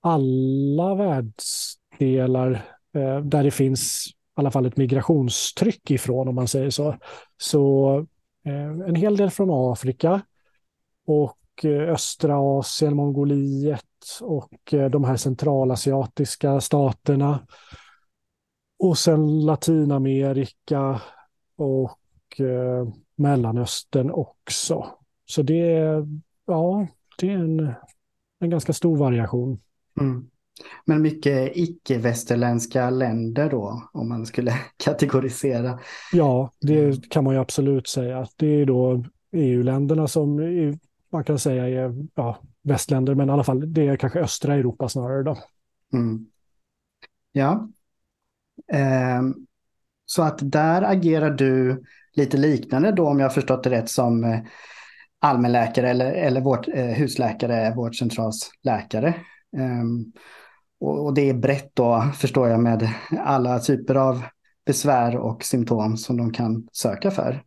alla 0.00 0.94
världsdelar 0.94 2.50
eh, 2.94 3.20
där 3.20 3.44
det 3.44 3.50
finns 3.50 4.06
i 4.06 4.40
alla 4.40 4.50
fall 4.50 4.66
ett 4.66 4.76
migrationstryck 4.76 5.90
ifrån, 5.90 6.28
om 6.28 6.34
man 6.34 6.48
säger 6.48 6.70
så. 6.70 6.96
Så 7.36 7.96
eh, 8.44 8.70
en 8.88 8.94
hel 8.94 9.16
del 9.16 9.30
från 9.30 9.72
Afrika 9.72 10.22
och 11.06 11.64
eh, 11.64 11.92
östra 11.92 12.36
Asien, 12.36 12.96
Mongoliet 12.96 13.84
och 14.20 14.74
eh, 14.74 14.90
de 14.90 15.04
här 15.04 15.16
centralasiatiska 15.16 16.60
staterna. 16.60 17.46
Och 18.78 18.98
sen 18.98 19.40
Latinamerika 19.40 21.00
och 21.56 22.40
eh, 22.40 22.88
Mellanöstern 23.16 24.10
också. 24.10 24.86
Så 25.24 25.42
det 25.42 25.72
är, 25.72 26.06
ja, 26.46 26.86
det 27.18 27.30
är 27.30 27.34
en, 27.34 27.72
en 28.40 28.50
ganska 28.50 28.72
stor 28.72 28.96
variation. 28.96 29.60
Mm. 30.00 30.30
Men 30.84 31.02
mycket 31.02 31.52
icke-västerländska 31.54 32.90
länder 32.90 33.50
då, 33.50 33.88
om 33.92 34.08
man 34.08 34.26
skulle 34.26 34.52
kategorisera? 34.76 35.78
Ja, 36.12 36.52
det 36.60 37.08
kan 37.10 37.24
man 37.24 37.34
ju 37.34 37.40
absolut 37.40 37.88
säga. 37.88 38.26
Det 38.36 38.46
är 38.46 38.66
då 38.66 39.04
EU-länderna 39.32 40.08
som 40.08 40.36
man 41.10 41.24
kan 41.24 41.38
säga 41.38 41.68
är 41.68 42.06
ja, 42.14 42.38
västländer, 42.62 43.14
men 43.14 43.28
i 43.28 43.32
alla 43.32 43.44
fall 43.44 43.72
det 43.72 43.86
är 43.86 43.96
kanske 43.96 44.20
östra 44.20 44.54
Europa 44.54 44.88
snarare 44.88 45.22
då. 45.22 45.38
Mm. 45.92 46.26
Ja, 47.32 47.68
Ehm, 48.72 49.34
så 50.06 50.22
att 50.22 50.38
där 50.42 50.82
agerar 50.82 51.30
du 51.30 51.82
lite 52.12 52.36
liknande 52.36 52.92
då 52.92 53.08
om 53.08 53.18
jag 53.18 53.26
har 53.26 53.34
förstått 53.34 53.64
det 53.64 53.70
rätt 53.70 53.90
som 53.90 54.24
eh, 54.24 54.40
allmänläkare 55.24 55.90
eller, 55.90 56.12
eller 56.12 56.40
vårt, 56.40 56.68
eh, 56.68 56.84
husläkare, 56.84 57.74
vårdcentralsläkare. 57.74 59.14
Um, 59.56 59.62
ehm, 59.62 60.12
och, 60.80 61.04
och 61.04 61.14
det 61.14 61.28
är 61.28 61.34
brett 61.34 61.70
då 61.74 62.10
förstår 62.14 62.48
jag 62.48 62.60
med 62.60 62.88
alla 63.18 63.58
typer 63.58 63.94
av 63.94 64.22
besvär 64.66 65.16
och 65.16 65.44
symptom 65.44 65.96
som 65.96 66.16
de 66.16 66.32
kan 66.32 66.68
söka 66.72 67.10
för. 67.10 67.42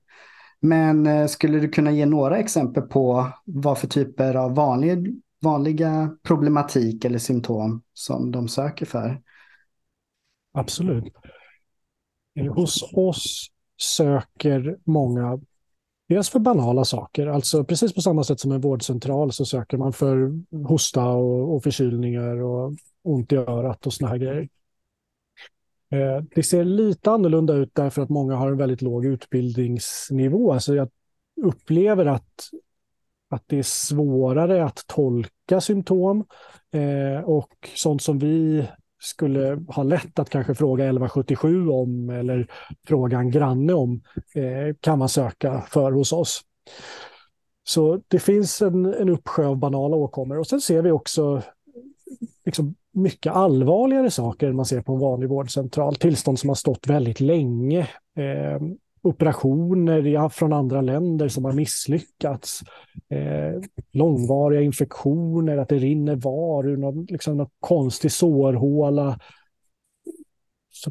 Men 0.59 1.07
eh, 1.07 1.27
skulle 1.27 1.59
du 1.59 1.69
kunna 1.69 1.91
ge 1.91 2.05
några 2.05 2.37
exempel 2.37 2.83
på 2.83 3.31
vad 3.45 3.77
för 3.77 3.87
typer 3.87 4.35
av 4.35 4.55
vanlig, 4.55 5.21
vanliga 5.41 6.17
problematik 6.23 7.05
eller 7.05 7.19
symptom 7.19 7.81
som 7.93 8.31
de 8.31 8.47
söker 8.47 8.85
för? 8.85 9.21
Absolut. 10.53 11.13
Hos 12.55 12.93
oss 12.93 13.47
söker 13.77 14.77
många 14.83 15.39
dels 16.07 16.29
för 16.29 16.39
banala 16.39 16.85
saker, 16.85 17.27
alltså 17.27 17.63
precis 17.63 17.93
på 17.93 18.01
samma 18.01 18.23
sätt 18.23 18.39
som 18.39 18.51
en 18.51 18.61
vårdcentral 18.61 19.31
så 19.31 19.45
söker 19.45 19.77
man 19.77 19.93
för 19.93 20.31
hosta 20.67 21.07
och, 21.07 21.55
och 21.55 21.63
förkylningar 21.63 22.41
och 22.41 22.73
ont 23.03 23.31
i 23.31 23.35
örat 23.35 23.87
och 23.87 23.93
såna 23.93 24.09
här 24.09 24.17
grejer. 24.17 24.49
Eh, 25.91 26.23
det 26.35 26.43
ser 26.43 26.63
lite 26.63 27.11
annorlunda 27.11 27.53
ut 27.53 27.71
därför 27.73 28.01
att 28.01 28.09
många 28.09 28.35
har 28.35 28.51
en 28.51 28.57
väldigt 28.57 28.81
låg 28.81 29.05
utbildningsnivå. 29.05 30.53
Alltså 30.53 30.75
jag 30.75 30.89
upplever 31.41 32.05
att, 32.05 32.49
att 33.29 33.43
det 33.47 33.57
är 33.57 33.63
svårare 33.63 34.65
att 34.65 34.83
tolka 34.87 35.61
symptom 35.61 36.25
eh, 36.71 37.23
och 37.23 37.69
sånt 37.75 38.01
som 38.01 38.19
vi 38.19 38.67
skulle 38.99 39.63
ha 39.67 39.83
lätt 39.83 40.19
att 40.19 40.29
kanske 40.29 40.55
fråga 40.55 40.83
1177 40.83 41.69
om 41.69 42.09
eller 42.09 42.47
fråga 42.87 43.19
en 43.19 43.31
granne 43.31 43.73
om 43.73 44.01
eh, 44.35 44.75
kan 44.79 44.99
man 44.99 45.09
söka 45.09 45.61
för 45.61 45.91
hos 45.91 46.13
oss. 46.13 46.41
Så 47.63 48.01
det 48.07 48.19
finns 48.19 48.61
en, 48.61 48.85
en 48.85 49.09
uppsjö 49.09 49.45
av 49.45 49.57
banala 49.57 49.95
åkommor 49.95 50.39
och 50.39 50.47
sen 50.47 50.61
ser 50.61 50.81
vi 50.81 50.91
också 50.91 51.41
liksom, 52.45 52.75
mycket 52.93 53.33
allvarligare 53.33 54.11
saker 54.11 54.47
än 54.47 54.55
man 54.55 54.65
ser 54.65 54.81
på 54.81 54.93
en 54.93 54.99
vanlig 54.99 55.29
vårdcentral. 55.29 55.95
Tillstånd 55.95 56.39
som 56.39 56.49
har 56.49 56.55
stått 56.55 56.87
väldigt 56.87 57.19
länge. 57.19 57.79
Eh, 58.17 58.61
operationer 59.07 60.29
från 60.29 60.53
andra 60.53 60.81
länder 60.81 61.27
som 61.27 61.45
har 61.45 61.53
misslyckats. 61.53 62.61
Eh, 63.09 63.61
långvariga 63.91 64.61
infektioner, 64.61 65.57
att 65.57 65.69
det 65.69 65.77
rinner 65.77 66.15
var 66.15 66.67
ur 66.67 66.77
någon, 66.77 67.05
liksom 67.05 67.37
någon 67.37 67.49
konstig 67.59 68.11
sårhåla 68.11 69.19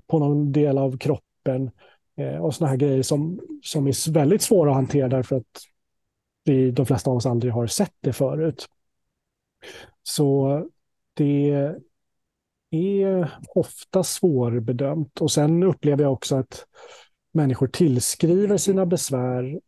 på 0.07 0.19
någon 0.19 0.53
del 0.53 0.79
av 0.79 0.99
kroppen 0.99 1.27
kroppen 1.47 1.71
eh, 2.17 2.45
och 2.45 2.55
såna 2.55 2.71
här 2.71 2.77
grejer 2.77 3.03
som, 3.03 3.41
som 3.63 3.87
är 3.87 4.13
väldigt 4.13 4.43
svåra 4.43 4.71
att 4.71 4.77
hantera 4.77 5.09
därför 5.09 5.37
att 5.37 5.63
vi, 6.45 6.71
de 6.71 6.87
flesta 6.87 7.11
av 7.11 7.17
oss 7.17 7.27
aldrig 7.27 7.53
har 7.53 7.67
sett 7.67 7.95
det 8.01 8.13
förut. 8.13 8.67
Så 10.03 10.63
det 11.15 11.51
är 12.71 13.31
ofta 13.55 14.03
svårbedömt. 14.03 15.21
Och 15.21 15.31
sen 15.31 15.63
upplever 15.63 16.03
jag 16.03 16.13
också 16.13 16.37
att 16.37 16.67
människor 17.37 17.67
tillskriver 17.67 18.57
sina 18.57 18.87
besvär 18.87 19.61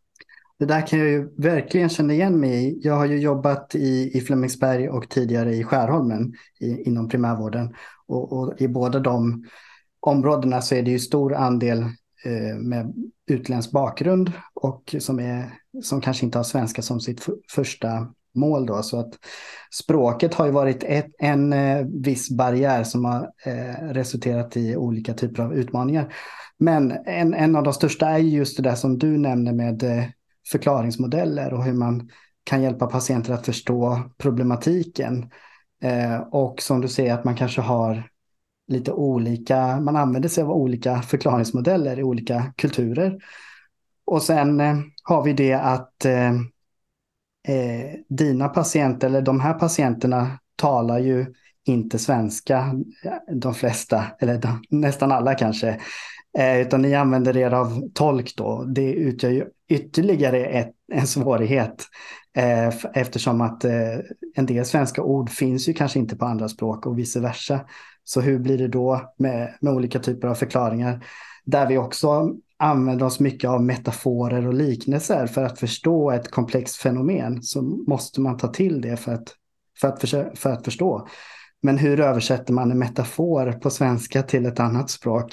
Det 0.58 0.64
där 0.64 0.86
kan 0.86 0.98
jag 0.98 1.08
ju 1.08 1.28
verkligen 1.36 1.88
känna 1.88 2.12
igen 2.12 2.40
mig 2.40 2.64
i. 2.64 2.80
Jag 2.82 2.94
har 2.94 3.06
ju 3.06 3.18
jobbat 3.18 3.74
i, 3.74 4.18
i 4.18 4.20
Flemingsberg 4.20 4.88
och 4.88 5.08
tidigare 5.08 5.54
i 5.54 5.64
Skärholmen 5.64 6.32
i, 6.60 6.82
inom 6.82 7.08
primärvården. 7.08 7.74
Och, 8.06 8.32
och, 8.32 8.60
i 8.60 8.68
båda 8.68 8.98
de 8.98 9.44
områdena 10.00 10.60
så 10.60 10.74
är 10.74 10.82
det 10.82 10.90
ju 10.90 10.98
stor 10.98 11.34
andel 11.34 11.78
eh, 12.24 12.56
med 12.58 12.94
utländsk 13.26 13.72
bakgrund 13.72 14.32
och 14.54 14.94
som, 14.98 15.18
är, 15.18 15.52
som 15.82 16.00
kanske 16.00 16.26
inte 16.26 16.38
har 16.38 16.44
svenska 16.44 16.82
som 16.82 17.00
sitt 17.00 17.26
första 17.50 18.14
mål. 18.38 18.66
Då, 18.66 18.82
så 18.82 19.00
att 19.00 19.14
språket 19.70 20.34
har 20.34 20.46
ju 20.46 20.52
varit 20.52 20.84
ett, 20.84 21.10
en 21.18 21.52
eh, 21.52 21.86
viss 21.86 22.30
barriär 22.30 22.84
som 22.84 23.04
har 23.04 23.30
eh, 23.44 23.84
resulterat 23.92 24.56
i 24.56 24.76
olika 24.76 25.14
typer 25.14 25.42
av 25.42 25.54
utmaningar. 25.54 26.14
Men 26.58 26.92
en, 27.06 27.34
en 27.34 27.56
av 27.56 27.62
de 27.62 27.72
största 27.72 28.08
är 28.08 28.18
just 28.18 28.56
det 28.56 28.62
där 28.62 28.74
som 28.74 28.98
du 28.98 29.18
nämner 29.18 29.52
med 29.52 29.82
eh, 29.82 30.04
förklaringsmodeller 30.50 31.52
och 31.52 31.64
hur 31.64 31.72
man 31.72 32.10
kan 32.44 32.62
hjälpa 32.62 32.86
patienter 32.86 33.32
att 33.32 33.46
förstå 33.46 34.00
problematiken. 34.18 35.30
Eh, 35.82 36.18
och 36.20 36.62
som 36.62 36.80
du 36.80 36.88
säger 36.88 37.14
att 37.14 37.24
man 37.24 37.36
kanske 37.36 37.60
har 37.60 38.10
lite 38.68 38.92
olika, 38.92 39.80
man 39.80 39.96
använder 39.96 40.28
sig 40.28 40.44
av 40.44 40.50
olika 40.50 41.02
förklaringsmodeller 41.02 41.98
i 41.98 42.02
olika 42.02 42.52
kulturer. 42.56 43.18
Och 44.04 44.22
sen 44.22 44.60
eh, 44.60 44.76
har 45.02 45.22
vi 45.22 45.32
det 45.32 45.52
att 45.52 46.04
eh, 46.04 46.32
eh, 47.48 48.00
dina 48.08 48.48
patienter, 48.48 49.06
eller 49.06 49.22
de 49.22 49.40
här 49.40 49.54
patienterna 49.54 50.38
talar 50.56 50.98
ju 50.98 51.26
inte 51.66 51.98
svenska, 51.98 52.74
eh, 53.04 53.34
de 53.34 53.54
flesta, 53.54 54.04
eller 54.18 54.38
de, 54.38 54.62
nästan 54.70 55.12
alla 55.12 55.34
kanske, 55.34 55.68
eh, 56.38 56.60
utan 56.60 56.82
ni 56.82 56.94
använder 56.94 57.36
er 57.36 57.50
av 57.50 57.90
tolk 57.94 58.34
då. 58.36 58.64
Det 58.64 58.92
utgör 58.92 59.30
ju 59.30 59.44
ytterligare 59.68 60.46
ett, 60.46 60.72
en 60.92 61.06
svårighet 61.06 61.84
eh, 62.36 62.68
eftersom 62.94 63.40
att 63.40 63.64
eh, 63.64 63.98
en 64.34 64.46
del 64.46 64.64
svenska 64.64 65.02
ord 65.02 65.30
finns 65.30 65.68
ju 65.68 65.72
kanske 65.72 65.98
inte 65.98 66.16
på 66.16 66.24
andra 66.24 66.48
språk 66.48 66.86
och 66.86 66.98
vice 66.98 67.20
versa. 67.20 67.60
Så 68.04 68.20
hur 68.20 68.38
blir 68.38 68.58
det 68.58 68.68
då 68.68 69.12
med, 69.18 69.54
med 69.60 69.72
olika 69.72 69.98
typer 69.98 70.28
av 70.28 70.34
förklaringar? 70.34 71.04
Där 71.44 71.66
vi 71.66 71.78
också 71.78 72.36
använder 72.58 73.06
oss 73.06 73.20
mycket 73.20 73.50
av 73.50 73.64
metaforer 73.64 74.46
och 74.46 74.54
liknelser 74.54 75.26
för 75.26 75.44
att 75.44 75.58
förstå 75.58 76.10
ett 76.10 76.30
komplext 76.30 76.76
fenomen 76.76 77.42
så 77.42 77.62
måste 77.62 78.20
man 78.20 78.36
ta 78.36 78.48
till 78.48 78.80
det 78.80 78.96
för 78.96 79.12
att, 79.12 79.34
för 79.80 79.88
att, 79.88 80.00
för, 80.00 80.32
för 80.34 80.50
att 80.50 80.64
förstå. 80.64 81.08
Men 81.62 81.78
hur 81.78 82.00
översätter 82.00 82.52
man 82.52 82.70
en 82.70 82.78
metafor 82.78 83.52
på 83.52 83.70
svenska 83.70 84.22
till 84.22 84.46
ett 84.46 84.60
annat 84.60 84.90
språk? 84.90 85.32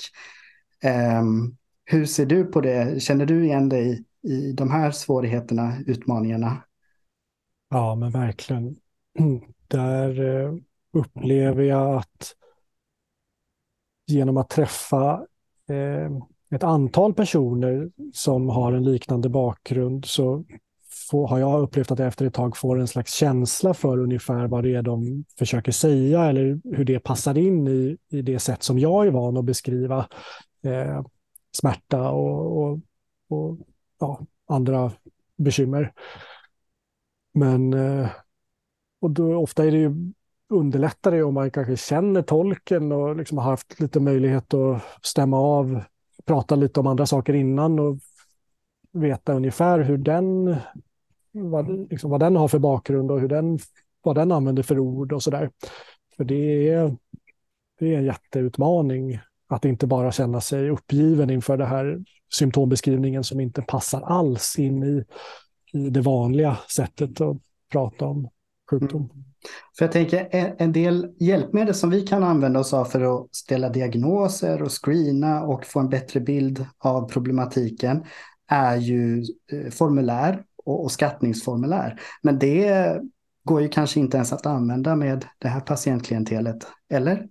Um, 1.19 1.57
hur 1.85 2.05
ser 2.05 2.25
du 2.25 2.45
på 2.45 2.61
det? 2.61 3.01
Känner 3.01 3.25
du 3.25 3.45
igen 3.45 3.69
dig 3.69 4.05
i, 4.23 4.31
i 4.31 4.53
de 4.53 4.71
här 4.71 4.91
svårigheterna, 4.91 5.73
utmaningarna? 5.85 6.63
Ja, 7.69 7.95
men 7.95 8.11
verkligen. 8.11 8.75
Där 9.67 10.43
eh, 10.43 10.53
upplever 10.93 11.63
jag 11.63 11.95
att 11.95 12.35
genom 14.07 14.37
att 14.37 14.49
träffa 14.49 15.25
eh, 15.69 16.09
ett 16.49 16.63
antal 16.63 17.13
personer 17.13 17.89
som 18.13 18.49
har 18.49 18.73
en 18.73 18.83
liknande 18.83 19.29
bakgrund 19.29 20.05
så 20.05 20.43
får, 21.09 21.27
har 21.27 21.39
jag 21.39 21.61
upplevt 21.61 21.91
att 21.91 21.99
jag 21.99 22.07
efter 22.07 22.25
ett 22.25 22.33
tag 22.33 22.57
får 22.57 22.79
en 22.79 22.87
slags 22.87 23.13
känsla 23.13 23.73
för 23.73 23.97
ungefär 23.97 24.47
vad 24.47 24.63
det 24.63 24.75
är 24.75 24.81
de 24.81 25.25
försöker 25.39 25.71
säga 25.71 26.25
eller 26.25 26.59
hur 26.75 26.85
det 26.85 26.99
passar 26.99 27.37
in 27.37 27.67
i, 27.67 27.97
i 28.09 28.21
det 28.21 28.39
sätt 28.39 28.63
som 28.63 28.79
jag 28.79 29.07
är 29.07 29.11
van 29.11 29.37
att 29.37 29.45
beskriva 29.45 30.07
eh, 30.63 31.05
smärta 31.51 32.09
och, 32.09 32.61
och, 32.61 32.79
och 33.29 33.57
ja, 33.99 34.21
andra 34.47 34.91
bekymmer. 35.37 35.93
Men 37.33 37.73
eh, 37.73 38.09
och 39.01 39.11
då, 39.11 39.35
ofta 39.35 39.65
är 39.65 39.71
det 39.71 39.77
ju 39.77 39.91
underlättare 40.49 41.23
om 41.23 41.33
man 41.33 41.51
kanske 41.51 41.77
känner 41.77 42.21
tolken 42.21 42.91
och 42.91 43.15
liksom 43.15 43.37
har 43.37 43.45
haft 43.45 43.79
lite 43.79 43.99
möjlighet 43.99 44.53
att 44.53 44.81
stämma 45.01 45.37
av 45.37 45.81
prata 46.25 46.55
lite 46.55 46.79
om 46.79 46.87
andra 46.87 47.05
saker 47.05 47.33
innan 47.33 47.79
och 47.79 47.97
veta 48.91 49.33
ungefär 49.33 49.79
hur 49.79 49.97
den, 49.97 50.55
vad, 51.31 51.89
liksom 51.89 52.11
vad 52.11 52.19
den 52.19 52.35
har 52.35 52.47
för 52.47 52.59
bakgrund 52.59 53.11
och 53.11 53.19
hur 53.19 53.27
den, 53.27 53.59
vad 54.01 54.15
den 54.15 54.31
använder 54.31 54.63
för 54.63 54.79
ord 54.79 55.13
och 55.13 55.23
sådär. 55.23 55.51
För 56.17 56.23
det 56.23 56.69
är, 56.69 56.97
det 57.79 57.93
är 57.93 57.97
en 57.97 58.05
jätteutmaning 58.05 59.19
att 59.47 59.65
inte 59.65 59.87
bara 59.87 60.11
känna 60.11 60.41
sig 60.41 60.69
uppgiven 60.69 61.29
inför 61.29 61.57
den 61.57 61.67
här 61.67 62.03
symptombeskrivningen 62.33 63.23
som 63.23 63.39
inte 63.39 63.61
passar 63.61 64.01
alls 64.01 64.59
in 64.59 64.83
i, 64.83 65.05
i 65.77 65.89
det 65.89 66.01
vanliga 66.01 66.57
sättet 66.75 67.21
att 67.21 67.37
prata 67.71 68.05
om 68.05 68.29
sjukdom. 68.69 69.09
Mm. 69.13 69.25
För 69.77 69.85
jag 69.85 69.91
tänker 69.91 70.27
en 70.57 70.71
del 70.71 71.07
hjälpmedel 71.19 71.73
som 71.73 71.89
vi 71.89 72.01
kan 72.01 72.23
använda 72.23 72.59
oss 72.59 72.73
av 72.73 72.85
för 72.85 73.15
att 73.15 73.35
ställa 73.35 73.69
diagnoser 73.69 74.61
och 74.61 74.85
screena 74.85 75.43
och 75.43 75.65
få 75.65 75.79
en 75.79 75.89
bättre 75.89 76.19
bild 76.19 76.65
av 76.77 77.09
problematiken 77.09 78.03
är 78.47 78.75
ju 78.75 79.23
eh, 79.51 79.71
formulär 79.71 80.43
och, 80.65 80.91
skattningsformulär. 80.91 81.99
Men 82.21 82.39
det 82.39 82.97
går 83.43 83.61
ju 83.61 83.69
kanske 83.69 83.99
inte 83.99 84.17
ens 84.17 84.33
att 84.33 84.45
använda 84.45 84.95
med 84.95 85.25
det 85.39 85.47
här 85.47 85.59
patientklientelet, 85.59 86.67
eller? 86.89 87.27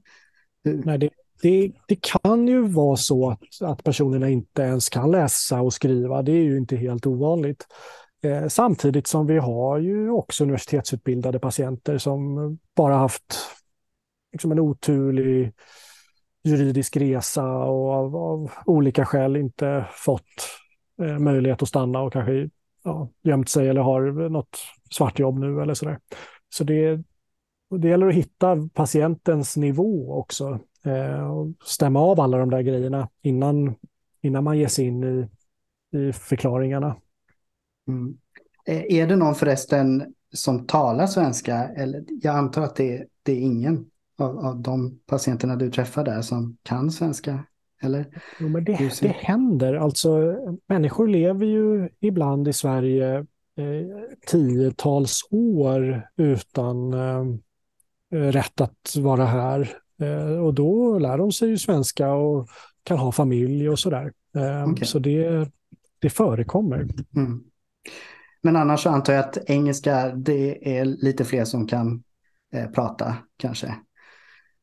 Nej, 0.64 0.98
det, 0.98 1.11
det, 1.42 1.72
det, 1.88 1.98
kan 2.22 2.48
ju 2.48 2.62
vara 2.68 2.96
så 2.96 3.31
att, 3.31 3.62
att 3.62 3.85
personerna 3.85 4.29
inte 4.29 4.62
ens 4.62 4.88
kan 4.88 5.11
läsa 5.11 5.61
och 5.61 5.72
skriva. 5.72 6.22
Det 6.22 6.33
är 6.33 6.42
ju 6.42 6.59
inte 6.59 6.77
helt 6.77 7.07
ovanligt. 7.07 7.66
Eh, 8.24 8.48
samtidigt 8.48 9.06
som 9.06 9.26
vi 9.26 9.38
har 9.38 9.78
ju 9.78 10.10
också 10.10 10.44
universitetsutbildade 10.44 11.38
patienter 11.38 11.98
som 11.98 12.58
bara 12.76 12.94
haft 12.94 13.37
liksom 14.32 14.52
en 14.52 14.60
oturlig 14.60 15.52
juridisk 16.44 16.96
resa 16.96 17.44
och 17.44 17.90
av, 17.90 18.16
av 18.16 18.50
olika 18.66 19.04
skäl 19.04 19.37
inte 19.37 19.87
fått 19.92 20.22
eh, 21.02 21.18
möjlighet 21.18 21.62
att 21.62 21.68
stanna 21.68 22.00
och 22.00 22.12
kanske 22.12 22.50
ja, 22.84 23.08
gömt 23.22 23.48
sig 23.48 23.68
eller 23.68 23.80
har 23.80 24.28
något 24.28 24.58
svartjobb 24.90 25.38
nu 25.38 25.62
eller 25.62 25.74
sådär. 25.74 25.98
Så 26.48 26.64
det, 26.64 27.02
det 27.78 27.88
gäller 27.88 28.06
att 28.06 28.14
hitta 28.14 28.68
patientens 28.74 29.56
nivå 29.56 30.18
också 30.18 30.58
eh, 30.84 31.30
och 31.30 31.48
stämma 31.64 32.00
av 32.00 32.20
alla 32.20 32.38
de 32.38 32.50
där 32.50 32.62
grejerna 32.62 33.08
innan, 33.22 33.74
innan 34.20 34.44
man 34.44 34.58
ger 34.58 34.68
sig 34.68 34.87
in 34.87 35.04
i, 35.04 35.28
i 35.98 36.12
förklaringarna. 36.12 36.96
Mm. 37.88 38.16
Eh, 38.66 38.82
är 38.88 39.06
det 39.06 39.16
någon 39.16 39.34
förresten 39.34 40.14
som 40.32 40.66
talar 40.66 41.06
svenska? 41.06 41.68
Eller, 41.68 42.04
jag 42.22 42.36
antar 42.36 42.62
att 42.62 42.76
det, 42.76 43.06
det 43.22 43.32
är 43.32 43.40
ingen 43.40 43.86
av, 44.18 44.38
av 44.38 44.60
de 44.60 44.98
patienterna 45.06 45.56
du 45.56 45.70
träffar 45.70 46.04
där 46.04 46.22
som 46.22 46.56
kan 46.62 46.90
svenska? 46.90 47.44
Eller? 47.82 48.06
Jo, 48.40 48.48
men 48.48 48.64
det, 48.64 49.00
det 49.00 49.08
händer. 49.08 49.74
Alltså, 49.74 50.36
människor 50.66 51.08
lever 51.08 51.46
ju 51.46 51.88
ibland 52.00 52.48
i 52.48 52.52
Sverige 52.52 53.16
eh, 53.56 54.16
tiotals 54.26 55.20
år 55.30 56.08
utan 56.16 56.92
eh, 56.92 57.24
rätt 58.10 58.60
att 58.60 58.96
vara 58.96 59.24
här. 59.24 59.72
Eh, 60.00 60.44
och 60.44 60.54
då 60.54 60.98
lär 60.98 61.18
de 61.18 61.32
sig 61.32 61.48
ju 61.48 61.58
svenska 61.58 62.12
och 62.12 62.48
kan 62.82 62.98
ha 62.98 63.12
familj 63.12 63.68
och 63.68 63.78
sådär. 63.78 64.12
Eh, 64.36 64.70
okay. 64.70 64.86
Så 64.86 64.98
det, 64.98 65.48
det 65.98 66.10
förekommer. 66.10 66.88
Mm. 67.16 67.44
Men 68.42 68.56
annars 68.56 68.82
så 68.82 68.90
antar 68.90 69.12
jag 69.12 69.24
att 69.24 69.50
engelska, 69.50 70.14
det 70.14 70.78
är 70.78 70.84
lite 70.84 71.24
fler 71.24 71.44
som 71.44 71.66
kan 71.66 72.02
eh, 72.54 72.70
prata 72.70 73.16
kanske. 73.36 73.74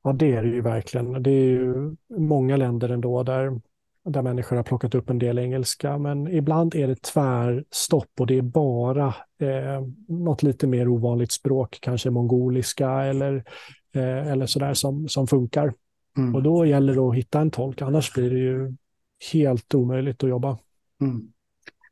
Ja, 0.04 0.14
det 0.14 0.34
är 0.34 0.44
det 0.44 0.50
ju 0.50 0.62
verkligen. 0.62 1.24
Det 1.24 1.32
är 1.32 1.50
ju 1.50 1.96
många 2.18 2.58
länder 2.58 2.90
ändå 2.90 3.24
där, 3.24 3.62
där 4.04 4.22
människor 4.22 4.56
har 4.56 4.64
plockat 4.64 4.96
upp 4.96 5.10
en 5.10 5.20
del 5.20 5.40
engelska, 5.40 5.98
men 5.98 6.28
ibland 6.28 6.76
är 6.76 6.88
det 6.88 7.02
tvärstopp 7.02 8.10
och 8.20 8.28
det 8.28 8.38
är 8.38 8.42
bara 8.42 9.08
eh, 9.42 9.82
något 10.08 10.44
lite 10.44 10.68
mer 10.68 10.88
ovanligt 10.88 11.32
språk, 11.32 11.78
kanske 11.82 12.10
mongoliska 12.10 12.90
eller, 12.90 13.36
eh, 13.94 14.32
eller 14.32 14.46
sådär 14.46 14.74
som, 14.74 15.08
som 15.08 15.28
funkar. 15.28 15.74
Mm. 16.18 16.36
Och 16.36 16.44
då 16.44 16.66
gäller 16.66 16.96
det 16.96 17.02
att 17.02 17.16
hitta 17.16 17.42
en 17.42 17.52
tolk, 17.52 17.82
annars 17.82 18.14
blir 18.14 18.30
det 18.30 18.40
ju 18.40 18.76
helt 19.34 19.76
omöjligt 19.76 20.24
att 20.24 20.30
jobba. 20.30 20.58
Mm. 21.02 21.32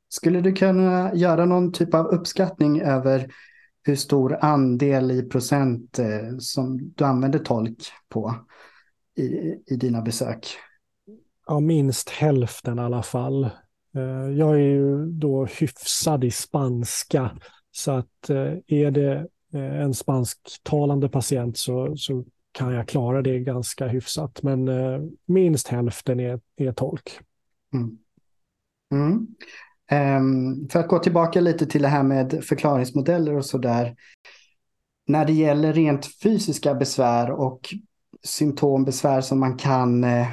Skulle 0.10 0.42
du 0.42 0.54
kunna 0.54 1.16
göra 1.16 1.46
någon 1.46 1.72
typ 1.72 1.94
av 1.94 2.06
uppskattning 2.06 2.82
över 2.82 3.34
hur 3.84 3.96
stor 3.96 4.38
andel 4.42 5.12
i 5.12 5.24
procent 5.24 6.00
eh, 6.00 6.38
som 6.40 6.94
du 6.96 7.04
använder 7.04 7.40
tolk 7.40 7.78
på 8.10 8.36
i, 9.16 9.24
i 9.66 9.76
dina 9.76 10.02
besök? 10.02 10.48
Ja, 11.48 11.60
minst 11.60 12.10
hälften 12.10 12.80
i 12.80 12.82
alla 12.82 13.04
fall. 13.04 13.44
Eh, 13.96 14.32
jag 14.38 14.56
är 14.56 14.60
ju 14.60 15.06
då 15.06 15.46
hyfsad 15.46 16.24
i 16.24 16.32
spanska, 16.32 17.32
så 17.72 17.92
att 17.92 18.30
eh, 18.30 18.54
är 18.68 18.92
det 18.92 19.28
en 19.52 19.94
spansktalande 19.94 21.10
patient 21.10 21.58
så, 21.58 21.98
så 21.98 22.26
kan 22.52 22.74
jag 22.74 22.88
klara 22.88 23.22
det 23.22 23.40
ganska 23.40 23.88
hyfsat. 23.88 24.44
Men 24.44 24.70
minst 25.26 25.68
hälften 25.68 26.20
är, 26.20 26.40
är 26.56 26.72
tolk. 26.72 27.20
Mm. 27.74 27.98
Mm. 28.92 29.28
Ehm, 29.90 30.70
för 30.70 30.80
att 30.80 30.88
gå 30.88 31.00
tillbaka 31.00 31.42
lite 31.42 31.66
till 31.66 31.82
det 31.82 31.88
här 31.88 32.04
med 32.04 32.44
förklaringsmodeller 32.44 33.36
och 33.36 33.46
sådär. 33.46 33.96
När 35.08 35.26
det 35.26 35.34
gäller 35.34 35.74
rent 35.74 36.08
fysiska 36.24 36.74
besvär 36.74 37.32
och 37.32 37.76
symptombesvär 38.24 39.22
som 39.22 39.40
man 39.40 39.58
kan 39.58 40.04
eh, 40.04 40.28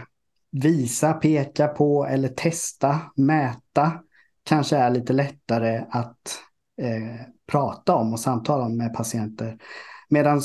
visa, 0.53 1.13
peka 1.13 1.69
på 1.69 2.07
eller 2.07 2.29
testa, 2.29 3.01
mäta, 3.17 3.93
kanske 4.45 4.77
är 4.77 4.91
lite 4.91 5.13
lättare 5.13 5.85
att 5.91 6.39
eh, 6.83 7.27
prata 7.47 7.95
om 7.95 8.13
och 8.13 8.21
samtala 8.21 8.65
om 8.65 8.77
med 8.77 8.95
patienter. 8.95 9.59
Medan 10.09 10.43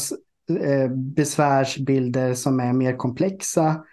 eh, 0.59 0.91
besvärsbilder 0.91 2.33
som 2.33 2.59
är 2.59 2.73
mer 2.73 2.97
komplexa 2.97 3.83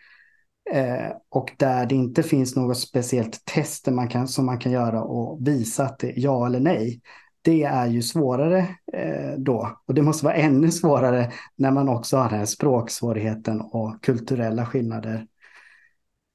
Eh, 0.73 1.13
och 1.29 1.51
där 1.57 1.87
det 1.87 1.95
inte 1.95 2.23
finns 2.23 2.57
något 2.57 2.79
speciellt 2.79 3.45
test 3.45 3.87
man 3.87 4.09
kan, 4.09 4.29
som 4.29 4.47
man 4.47 4.59
kan 4.59 4.73
göra 4.73 5.03
och 5.03 5.49
visa 5.49 5.85
att 5.85 5.99
det 5.99 6.09
är 6.09 6.21
ja 6.21 6.47
eller 6.47 6.61
nej. 6.61 7.01
Det 7.43 7.63
är 7.63 7.87
ju 7.87 8.03
svårare 8.03 8.59
eh, 8.93 9.33
då. 9.39 9.79
Och 9.87 9.95
det 9.95 10.03
måste 10.03 10.25
vara 10.25 10.35
ännu 10.35 10.71
svårare 10.71 11.33
när 11.57 11.71
man 11.71 11.89
också 11.89 12.17
har 12.17 12.29
den 12.31 12.39
här 12.39 12.47
språksvårigheten 12.47 13.61
och 13.61 14.03
kulturella 14.03 14.67
skillnader. 14.67 15.27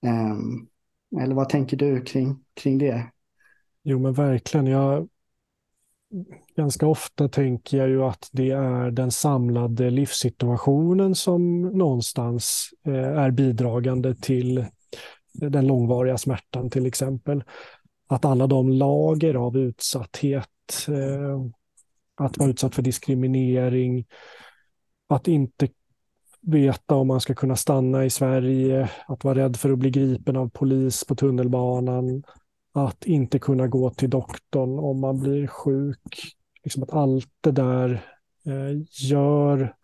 Eh, 0.05 1.21
eller 1.21 1.35
vad 1.35 1.49
tänker 1.49 1.77
du 1.77 2.01
kring, 2.01 2.39
kring 2.53 2.77
det? 2.77 3.03
Jo 3.83 3.99
men 3.99 4.13
verkligen. 4.13 4.67
Jag, 4.67 5.07
ganska 6.55 6.87
ofta 6.87 7.29
tänker 7.29 7.77
jag 7.77 7.89
ju 7.89 8.03
att 8.03 8.29
det 8.31 8.51
är 8.51 8.91
den 8.91 9.11
samlade 9.11 9.89
livssituationen 9.89 11.15
som 11.15 11.61
någonstans 11.61 12.69
eh, 12.85 12.93
är 12.93 13.31
bidragande 13.31 14.15
till 14.15 14.65
den 15.33 15.67
långvariga 15.67 16.17
smärtan 16.17 16.69
till 16.69 16.85
exempel. 16.85 17.43
Att 18.07 18.25
alla 18.25 18.47
de 18.47 18.69
lager 18.69 19.35
av 19.35 19.57
utsatthet, 19.57 20.87
eh, 20.87 21.41
att 22.15 22.37
vara 22.37 22.49
utsatt 22.49 22.75
för 22.75 22.81
diskriminering, 22.81 24.05
att 25.09 25.27
inte 25.27 25.67
veta 26.41 26.95
om 26.95 27.07
man 27.07 27.21
ska 27.21 27.33
kunna 27.33 27.55
stanna 27.55 28.05
i 28.05 28.09
Sverige, 28.09 28.89
att 29.07 29.23
vara 29.23 29.35
rädd 29.35 29.57
för 29.57 29.71
att 29.71 29.79
bli 29.79 29.89
gripen 29.89 30.37
av 30.37 30.49
polis 30.49 31.05
på 31.05 31.15
tunnelbanan, 31.15 32.23
att 32.73 33.05
inte 33.05 33.39
kunna 33.39 33.67
gå 33.67 33.89
till 33.89 34.09
doktorn 34.09 34.79
om 34.79 34.99
man 34.99 35.19
blir 35.19 35.47
sjuk. 35.47 36.35
Liksom 36.63 36.83
att 36.83 36.93
allt 36.93 37.31
det 37.41 37.51
där 37.51 37.91
eh, 38.45 38.81
gör 39.09 39.75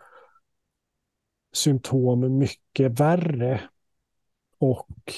symptom 1.54 2.38
mycket 2.38 2.99
värre. 2.99 3.62
Och 4.58 5.13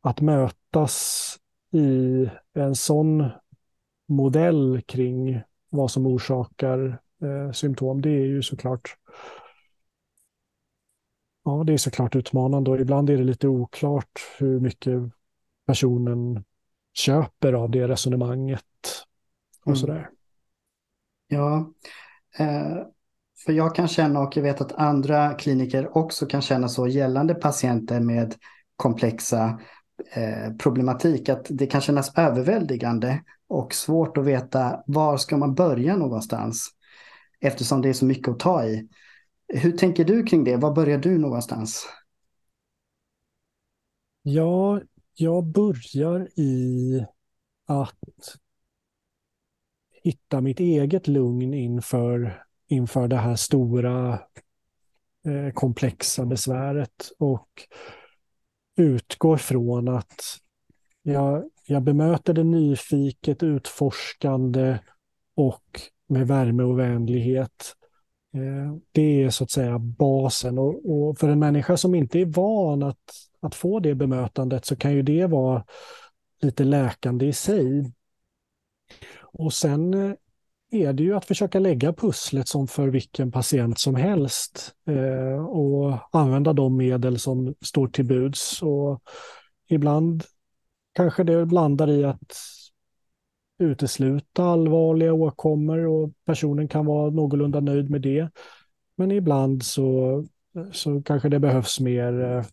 att 0.00 0.20
mötas 0.20 1.36
i 1.70 2.28
en 2.54 2.74
sån 2.74 3.28
modell 4.08 4.82
kring 4.86 5.40
vad 5.68 5.90
som 5.90 6.06
orsakar 6.06 7.00
eh, 7.22 7.52
symptom, 7.52 8.02
det 8.02 8.10
är 8.10 8.26
ju 8.26 8.42
såklart 8.42 8.96
Ja, 11.44 11.64
det 11.66 11.72
är 11.72 11.76
såklart 11.76 12.16
utmanande 12.16 12.70
och 12.70 12.80
ibland 12.80 13.10
är 13.10 13.16
det 13.16 13.24
lite 13.24 13.48
oklart 13.48 14.20
hur 14.38 14.60
mycket 14.60 15.02
personen 15.66 16.44
köper 16.96 17.52
av 17.52 17.70
det 17.70 17.88
resonemanget 17.88 18.62
och 19.60 19.66
mm. 19.66 19.76
sådär. 19.76 20.10
Ja, 21.28 21.72
eh, 22.38 22.76
för 23.44 23.52
jag 23.52 23.74
kan 23.74 23.88
känna 23.88 24.20
och 24.20 24.36
jag 24.36 24.42
vet 24.42 24.60
att 24.60 24.72
andra 24.72 25.34
kliniker 25.34 25.96
också 25.96 26.26
kan 26.26 26.42
känna 26.42 26.68
så 26.68 26.86
gällande 26.86 27.34
patienter 27.34 28.00
med 28.00 28.34
komplexa 28.76 29.60
eh, 30.12 30.56
problematik 30.58 31.28
att 31.28 31.46
det 31.50 31.66
kan 31.66 31.80
kännas 31.80 32.18
överväldigande 32.18 33.22
och 33.48 33.74
svårt 33.74 34.16
att 34.16 34.24
veta 34.24 34.82
var 34.86 35.16
ska 35.16 35.36
man 35.36 35.54
börja 35.54 35.96
någonstans 35.96 36.70
eftersom 37.40 37.82
det 37.82 37.88
är 37.88 37.92
så 37.92 38.04
mycket 38.04 38.28
att 38.28 38.38
ta 38.38 38.64
i. 38.64 38.88
Hur 39.48 39.72
tänker 39.72 40.04
du 40.04 40.22
kring 40.22 40.44
det? 40.44 40.56
Var 40.56 40.74
börjar 40.74 40.98
du 40.98 41.18
någonstans? 41.18 41.88
Ja, 44.22 44.80
jag 45.20 45.44
börjar 45.44 46.28
i 46.40 47.04
att 47.66 48.38
hitta 50.02 50.40
mitt 50.40 50.60
eget 50.60 51.08
lugn 51.08 51.54
inför, 51.54 52.42
inför 52.68 53.08
det 53.08 53.16
här 53.16 53.36
stora 53.36 54.12
eh, 55.26 55.52
komplexa 55.54 56.26
besväret 56.26 57.12
och 57.18 57.48
utgår 58.76 59.36
från 59.36 59.88
att 59.88 60.20
jag, 61.02 61.50
jag 61.66 61.82
bemöter 61.82 62.34
det 62.34 62.44
nyfiket, 62.44 63.42
utforskande 63.42 64.78
och 65.34 65.80
med 66.08 66.26
värme 66.26 66.62
och 66.62 66.78
vänlighet. 66.78 67.76
Eh, 68.34 68.76
det 68.92 69.22
är 69.22 69.30
så 69.30 69.44
att 69.44 69.50
säga 69.50 69.78
basen 69.78 70.58
och, 70.58 70.90
och, 70.90 71.18
för 71.18 71.28
en 71.28 71.38
människa 71.38 71.76
som 71.76 71.94
inte 71.94 72.18
är 72.18 72.26
van 72.26 72.82
att, 72.82 73.12
att 73.46 73.54
få 73.54 73.80
det 73.80 73.94
bemötandet 73.94 74.64
så 74.64 74.76
kan 74.76 74.92
ju 74.92 75.02
det 75.02 75.26
vara 75.26 75.64
lite 76.42 76.64
läkande 76.64 77.26
i 77.26 77.32
sig. 77.32 77.92
Och 79.22 79.52
sen 79.52 79.94
eh, 79.94 80.12
är 80.70 80.92
det 80.92 81.02
ju 81.02 81.16
att 81.16 81.24
försöka 81.24 81.58
lägga 81.58 81.92
pusslet 81.92 82.48
som 82.48 82.68
för 82.68 82.88
vilken 82.88 83.32
patient 83.32 83.78
som 83.78 83.94
helst 83.94 84.74
eh, 84.88 85.44
och 85.46 85.98
använda 86.12 86.52
de 86.52 86.76
medel 86.76 87.18
som 87.18 87.54
står 87.60 87.88
till 87.88 88.04
buds. 88.04 88.62
Och 88.62 89.02
ibland 89.68 90.24
kanske 90.92 91.24
det 91.24 91.46
blandar 91.46 91.90
i 91.90 92.04
att 92.04 92.36
utesluta 93.58 94.44
allvarliga 94.44 95.12
åkommor 95.12 95.86
och 95.86 96.12
personen 96.24 96.68
kan 96.68 96.86
vara 96.86 97.10
någorlunda 97.10 97.60
nöjd 97.60 97.90
med 97.90 98.02
det. 98.02 98.30
Men 98.96 99.10
ibland 99.10 99.62
så, 99.62 100.24
så 100.72 101.02
kanske 101.02 101.28
det 101.28 101.38
behövs 101.38 101.80
mer, 101.80 102.20
eh, 102.20 102.44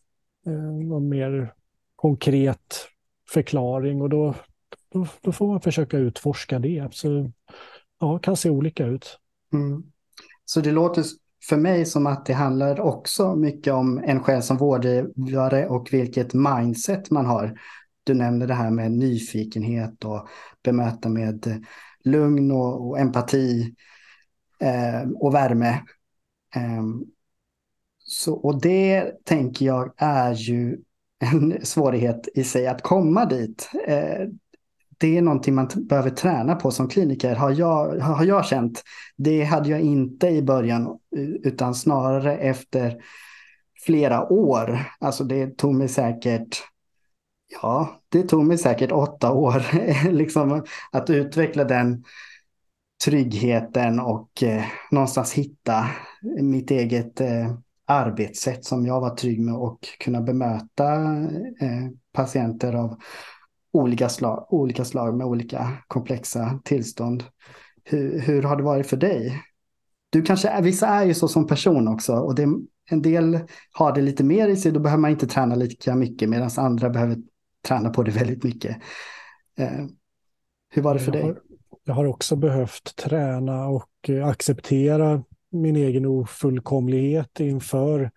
Eh, 0.46 0.88
någon 0.88 1.10
mer 1.10 1.54
konkret 1.96 2.88
förklaring 3.30 4.02
och 4.02 4.10
då, 4.10 4.36
då, 4.94 5.08
då, 5.22 5.32
får 5.32 5.48
man 5.48 5.62
försöka 5.62 5.98
utforska 5.98 6.60
det. 6.60 6.88
Så 6.92 7.32
ja, 8.00 8.20
kan 8.20 8.38
se 8.38 8.50
olika 8.50 8.86
ut. 8.86 9.20
Mm. 9.54 9.84
Så 10.46 10.62
det 10.62 10.72
låter 10.72 11.04
för 11.50 11.58
mig 11.58 11.86
som 11.86 12.08
att 12.08 12.26
det 12.26 12.34
handlar 12.34 12.80
också 12.80 13.36
mycket 13.36 13.74
om 13.74 14.02
en 14.06 14.24
själv 14.24 14.42
som 14.42 14.58
vårdgivare 14.58 15.68
och 15.68 15.90
vilket 15.92 16.34
mindset 16.34 17.12
man 17.12 17.26
har. 17.26 17.60
Du 18.04 18.14
nämnde 18.14 18.46
det 18.46 18.54
här 18.54 18.72
med 18.72 18.92
nyfikenhet 18.92 20.06
och 20.06 20.28
bemöta 20.64 21.10
med 21.10 21.66
lugn 22.04 22.52
och, 22.52 22.88
och 22.88 23.00
empati 23.00 23.76
eh, 24.60 25.10
och 25.16 25.34
värme. 25.34 25.82
Eh, 26.56 26.84
så, 28.14 28.34
och 28.34 28.62
det 28.62 29.12
tänker 29.26 29.66
jag 29.66 29.94
är 29.98 30.34
ju 30.34 30.78
en 31.20 31.66
svårighet 31.66 32.28
i 32.34 32.44
sig 32.44 32.68
att 32.68 32.82
komma 32.82 33.26
dit. 33.26 33.70
Eh, 33.88 34.28
det 34.98 35.18
är 35.18 35.22
någonting 35.22 35.56
man 35.56 35.70
behöver 35.76 36.10
träna 36.10 36.56
på 36.56 36.72
som 36.72 36.88
kliniker, 36.88 37.36
har 37.36 37.52
jag, 37.52 38.00
har 38.00 38.26
jag 38.26 38.46
känt. 38.46 38.84
Det 39.18 39.44
hade 39.44 39.70
jag 39.70 39.82
inte 39.82 40.28
i 40.28 40.42
början, 40.42 41.00
utan 41.44 41.76
snarare 41.76 42.38
efter 42.38 43.04
flera 43.86 44.30
år. 44.30 44.80
Alltså 45.00 45.24
det 45.24 45.58
tog 45.58 45.76
mig 45.76 45.88
säkert, 45.88 46.64
ja, 47.62 48.02
det 48.10 48.24
tog 48.24 48.46
mig 48.46 48.58
säkert 48.58 48.92
åtta 48.92 49.32
år 49.32 49.64
liksom, 50.12 50.66
att 50.92 51.10
utveckla 51.10 51.64
den 51.64 52.04
tryggheten 53.06 54.00
och 54.00 54.44
eh, 54.44 54.64
någonstans 54.92 55.34
hitta 55.34 55.86
mitt 56.42 56.72
eget 56.72 57.22
eh, 57.22 57.54
arbetssätt 57.86 58.66
som 58.66 58.86
jag 58.86 59.02
var 59.02 59.16
trygg 59.16 59.42
med 59.42 59.56
och 59.56 59.80
kunna 60.00 60.22
bemöta 60.22 60.94
eh, 61.62 61.90
patienter 62.12 62.74
av 62.74 63.00
olika 63.74 64.10
slag, 64.10 64.48
olika 64.50 64.86
slag 64.86 65.18
med 65.18 65.28
olika 65.28 65.78
komplexa 65.88 66.60
tillstånd. 66.64 67.24
Hur, 67.84 68.20
hur 68.20 68.44
har 68.44 68.56
det 68.56 68.64
varit 68.64 68.88
för 68.88 68.98
dig? 68.98 69.42
Du 70.10 70.22
kanske, 70.22 70.62
vissa 70.62 70.88
är 70.88 71.06
ju 71.06 71.14
så 71.14 71.28
som 71.28 71.48
person 71.48 71.88
också 71.88 72.14
och 72.14 72.36
det, 72.36 72.48
en 72.90 73.02
del 73.02 73.40
har 73.72 73.96
det 73.96 74.02
lite 74.02 74.24
mer 74.24 74.48
i 74.48 74.56
sig, 74.56 74.72
då 74.72 74.80
behöver 74.80 75.02
man 75.02 75.12
inte 75.12 75.28
träna 75.28 75.56
lika 75.56 75.96
mycket 75.96 76.30
medan 76.30 76.50
andra 76.58 76.90
behöver 76.90 77.18
träna 77.68 77.90
på 77.90 78.04
det 78.04 78.12
väldigt 78.12 78.44
mycket. 78.44 78.78
Eh, 79.58 79.86
hur 80.70 80.82
var 80.82 80.94
det 80.94 81.00
för 81.00 81.14
jag 81.14 81.14
dig? 81.14 81.24
Har, 81.24 81.42
jag 81.84 81.94
har 81.94 82.06
också 82.06 82.36
behövt 82.36 82.96
träna 82.96 83.68
och 83.68 84.10
eh, 84.10 84.28
acceptera 84.28 85.24
min 85.54 85.76
egen 85.76 86.06
ofullkomlighet 86.06 87.40
inför 87.40 88.12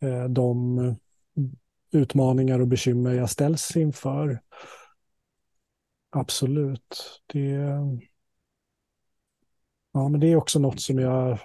eh, 0.00 0.24
de 0.24 0.78
utmaningar 1.92 2.60
och 2.60 2.68
bekymmer 2.68 3.12
jag 3.12 3.30
ställs 3.30 3.76
inför. 3.76 4.40
Absolut. 6.10 7.20
Det, 7.26 7.40
ja, 9.92 10.08
men 10.08 10.20
det 10.20 10.26
är 10.26 10.36
också 10.36 10.58
något 10.58 10.80
som 10.80 10.98
jag 10.98 11.38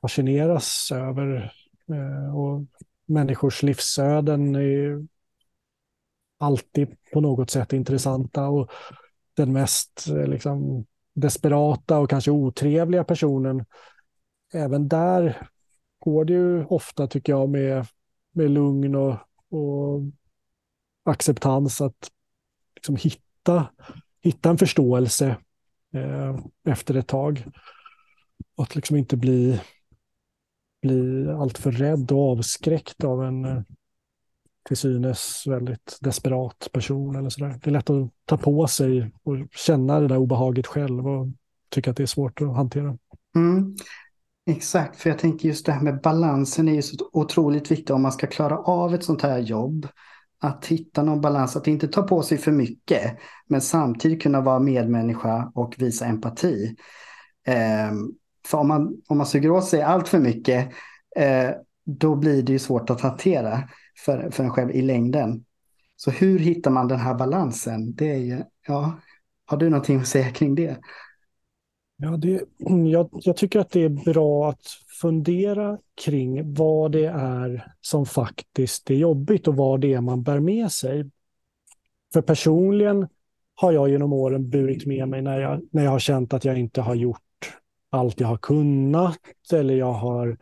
fascineras 0.00 0.92
över. 0.92 1.52
Eh, 1.88 2.36
och 2.36 2.64
människors 3.06 3.62
livsöden 3.62 4.54
är 4.54 5.06
alltid 6.38 6.96
på 7.12 7.20
något 7.20 7.50
sätt 7.50 7.72
intressanta. 7.72 8.48
Och 8.48 8.70
den 9.34 9.52
mest 9.52 10.08
eh, 10.08 10.26
liksom, 10.26 10.86
desperata 11.20 11.98
och 11.98 12.10
kanske 12.10 12.30
otrevliga 12.30 13.04
personen, 13.04 13.64
även 14.52 14.88
där 14.88 15.48
går 15.98 16.24
det 16.24 16.32
ju 16.32 16.64
ofta, 16.64 17.06
tycker 17.06 17.32
jag, 17.32 17.48
med, 17.48 17.86
med 18.32 18.50
lugn 18.50 18.94
och, 18.94 19.16
och 19.50 20.00
acceptans 21.04 21.80
att 21.80 22.10
liksom 22.74 22.96
hitta, 22.96 23.68
hitta 24.22 24.50
en 24.50 24.58
förståelse 24.58 25.36
eh, 25.94 26.38
efter 26.64 26.94
ett 26.94 27.08
tag. 27.08 27.44
Och 28.56 28.64
att 28.64 28.74
liksom 28.74 28.96
inte 28.96 29.16
bli, 29.16 29.60
bli 30.82 31.28
alltför 31.28 31.72
rädd 31.72 32.12
och 32.12 32.32
avskräckt 32.32 33.04
av 33.04 33.24
en 33.24 33.64
till 34.68 34.76
synes 34.76 35.44
väldigt 35.46 35.98
desperat 36.00 36.68
person. 36.72 37.16
Eller 37.16 37.30
så 37.30 37.40
där. 37.40 37.60
Det 37.62 37.70
är 37.70 37.72
lätt 37.72 37.90
att 37.90 38.10
ta 38.24 38.36
på 38.36 38.66
sig 38.66 39.12
och 39.22 39.36
känna 39.50 40.00
det 40.00 40.08
där 40.08 40.16
obehaget 40.16 40.66
själv 40.66 41.08
och 41.08 41.26
tycka 41.70 41.90
att 41.90 41.96
det 41.96 42.02
är 42.02 42.06
svårt 42.06 42.40
att 42.40 42.56
hantera. 42.56 42.98
Mm. 43.36 43.76
Exakt, 44.46 45.00
för 45.00 45.10
jag 45.10 45.18
tänker 45.18 45.48
just 45.48 45.66
det 45.66 45.72
här 45.72 45.82
med 45.82 46.00
balansen 46.00 46.68
är 46.68 46.72
ju 46.72 46.82
så 46.82 46.96
otroligt 47.12 47.70
viktigt 47.70 47.90
om 47.90 48.02
man 48.02 48.12
ska 48.12 48.26
klara 48.26 48.58
av 48.58 48.94
ett 48.94 49.04
sånt 49.04 49.22
här 49.22 49.38
jobb 49.38 49.88
att 50.40 50.66
hitta 50.66 51.02
någon 51.02 51.20
balans, 51.20 51.56
att 51.56 51.66
inte 51.66 51.88
ta 51.88 52.02
på 52.02 52.22
sig 52.22 52.38
för 52.38 52.52
mycket, 52.52 53.18
men 53.46 53.60
samtidigt 53.60 54.22
kunna 54.22 54.40
vara 54.40 54.58
medmänniska 54.58 55.52
och 55.54 55.74
visa 55.78 56.06
empati. 56.06 56.76
Eh, 57.46 57.92
för 58.46 58.58
om 58.58 58.68
man, 58.68 59.02
om 59.08 59.16
man 59.18 59.26
suger 59.26 59.50
åt 59.50 59.64
sig 59.64 59.82
allt 59.82 60.08
för 60.08 60.18
mycket, 60.18 60.68
eh, 61.16 61.50
då 61.84 62.16
blir 62.16 62.42
det 62.42 62.52
ju 62.52 62.58
svårt 62.58 62.90
att 62.90 63.00
hantera 63.00 63.68
för, 64.04 64.30
för 64.30 64.44
en 64.44 64.50
själv 64.50 64.70
i 64.70 64.82
längden. 64.82 65.44
Så 65.96 66.10
hur 66.10 66.38
hittar 66.38 66.70
man 66.70 66.88
den 66.88 66.98
här 66.98 67.14
balansen? 67.14 67.94
Det 67.94 68.10
är 68.10 68.18
ju, 68.18 68.42
ja, 68.66 69.00
har 69.44 69.56
du 69.56 69.70
någonting 69.70 70.00
att 70.00 70.06
säga 70.06 70.30
kring 70.30 70.54
det? 70.54 70.78
Ja, 71.96 72.16
det, 72.16 72.42
jag, 72.92 73.10
jag, 73.12 73.36
tycker 73.36 73.60
att 73.60 73.70
det 73.70 73.82
är 73.82 74.12
bra 74.12 74.50
att 74.50 74.66
fundera 75.00 75.78
kring 76.04 76.54
vad 76.54 76.92
det 76.92 77.06
är 77.06 77.72
som 77.80 78.06
faktiskt 78.06 78.90
är 78.90 78.94
jobbigt 78.94 79.48
och 79.48 79.56
vad 79.56 79.80
det 79.80 79.94
är 79.94 80.00
man 80.00 80.22
bär 80.22 80.40
med 80.40 80.72
sig. 80.72 81.10
För 82.12 82.22
personligen 82.22 83.08
har 83.54 83.72
jag 83.72 83.88
genom 83.88 84.12
åren 84.12 84.50
burit 84.50 84.86
med 84.86 85.08
mig 85.08 85.22
när 85.22 85.40
jag, 85.40 85.60
när 85.72 85.84
jag 85.84 85.90
har 85.90 85.98
känt 85.98 86.32
att 86.32 86.44
jag 86.44 86.58
inte 86.58 86.80
har 86.80 86.94
gjort 86.94 87.22
allt 87.90 88.20
jag 88.20 88.28
har 88.28 88.36
kunnat 88.36 89.52
eller 89.52 89.74
jag 89.74 89.92
har, 89.92 90.38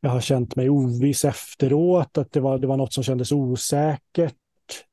jag 0.00 0.10
har 0.10 0.20
känt 0.20 0.56
mig 0.56 0.70
oviss 0.70 1.24
efteråt, 1.24 2.18
att 2.18 2.32
det 2.32 2.40
var, 2.40 2.58
det 2.58 2.66
var 2.66 2.76
något 2.76 2.92
som 2.92 3.04
kändes 3.04 3.32
osäkert 3.32 4.34